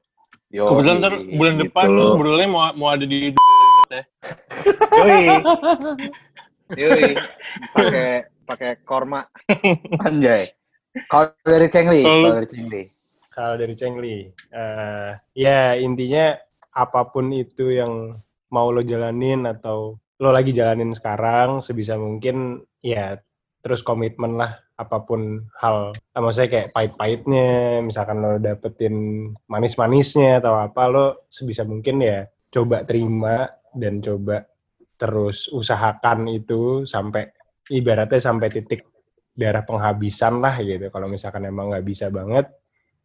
[0.50, 2.14] Yo, Kebetulan ntar bulan gitu depan loh.
[2.14, 3.34] Brule mau mau ada di
[4.94, 5.26] Yoi,
[6.74, 7.12] yoi,
[7.76, 8.08] pakai
[8.48, 9.22] pakai korma.
[10.06, 10.48] Anjay.
[11.06, 12.82] Kalau dari Cengli, Kalau- dari Cengli.
[13.34, 16.38] Kalau dari Chengli, eh, ya intinya
[16.70, 18.14] apa pun itu yang
[18.48, 23.18] mau lo jalanin atau lo lagi jalanin sekarang sebisa mungkin ya
[23.58, 28.94] terus komitmen lah apa pun hal eh, maksudnya kayak pahit-pahitnya misalkan lo dapetin
[29.46, 34.46] manis-manisnya atau apa lo sebisa mungkin ya coba terima dan coba
[34.94, 37.30] terus usahakan itu sampai
[37.70, 38.86] ibaratnya sampai titik
[39.34, 40.86] darah penghabisan lah gitu.
[40.94, 42.46] Kalau misalkan emang nggak bisa banget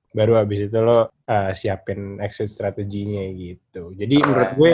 [0.09, 3.93] baru habis itu lo uh, siapin exit strateginya gitu.
[3.93, 4.71] Jadi menurut gue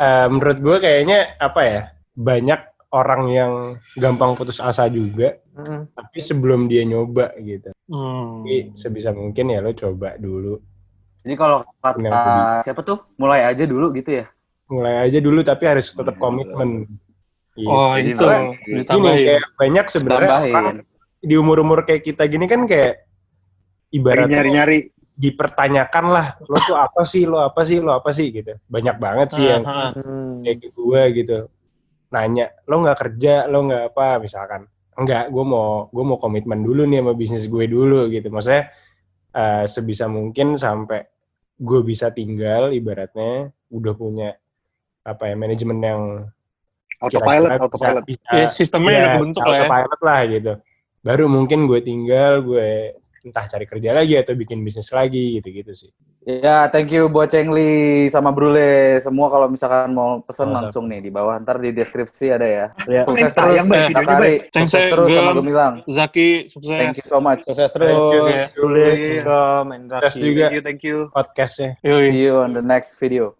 [0.00, 1.80] uh, menurut gue kayaknya apa ya
[2.16, 2.60] banyak
[2.96, 3.52] orang yang
[3.94, 5.88] gampang putus asa juga Mm.
[5.90, 8.42] tapi sebelum dia nyoba gitu Hmm.
[8.42, 10.60] jadi sebisa mungkin ya lo coba dulu
[11.20, 12.22] Jadi kalau kata
[12.60, 14.24] siapa tuh, mulai aja dulu gitu ya.
[14.66, 16.84] mulai aja dulu tapi harus tetap komitmen
[17.54, 17.64] Gitu.
[17.64, 18.20] Oh, itu.
[18.68, 19.16] Ditambahin.
[19.24, 20.66] kayak banyak sebenarnya orang
[21.18, 23.00] di umur-umur kayak kita gini kan kayak
[23.88, 24.92] ibaratnya nyari-nyari.
[25.16, 29.28] dipertanyakan lah lo tuh apa sih lo apa sih lo apa sih gitu banyak banget
[29.32, 29.64] sih yang.
[29.64, 30.44] Hmm.
[30.44, 31.38] kayak gue gitu
[32.16, 34.64] nanya lo nggak kerja lo nggak apa misalkan
[34.96, 38.72] enggak gue mau gue mau komitmen dulu nih sama bisnis gue dulu gitu maksudnya
[39.30, 41.04] eh, sebisa mungkin sampai
[41.56, 44.32] gue bisa tinggal ibaratnya udah punya
[45.04, 46.02] apa ya manajemen yang
[46.96, 48.04] Autopilot, kira-kira autopilot.
[48.08, 49.60] bisa, Ya, sistemnya Iya, udah kebentuk lah ya.
[49.60, 50.52] autopilot lah gitu
[51.04, 52.68] baru mungkin gue tinggal gue
[53.26, 55.90] entah cari kerja lagi atau bikin bisnis lagi gitu-gitu sih
[56.26, 58.98] Ya, thank you buat Cengli sama Brule.
[58.98, 60.58] Semua kalau misalkan mau pesen Sama-sama.
[60.58, 61.38] langsung nih di bawah.
[61.38, 62.66] Ntar di deskripsi ada ya.
[62.90, 63.06] Ya.
[63.06, 64.50] Sukses terus, Kak Ari.
[64.50, 65.38] Sukses terus sama Gem.
[65.38, 65.74] Gemilang.
[65.86, 66.98] Zaki Thank sukses.
[66.98, 67.46] you so much.
[67.46, 68.34] Sukses Thank you, terus.
[68.34, 68.46] ya.
[68.58, 70.96] Sulit, Gem, Terus juga Thank you, thank you.
[71.14, 71.70] podcastnya.
[71.78, 73.38] See you on the next video.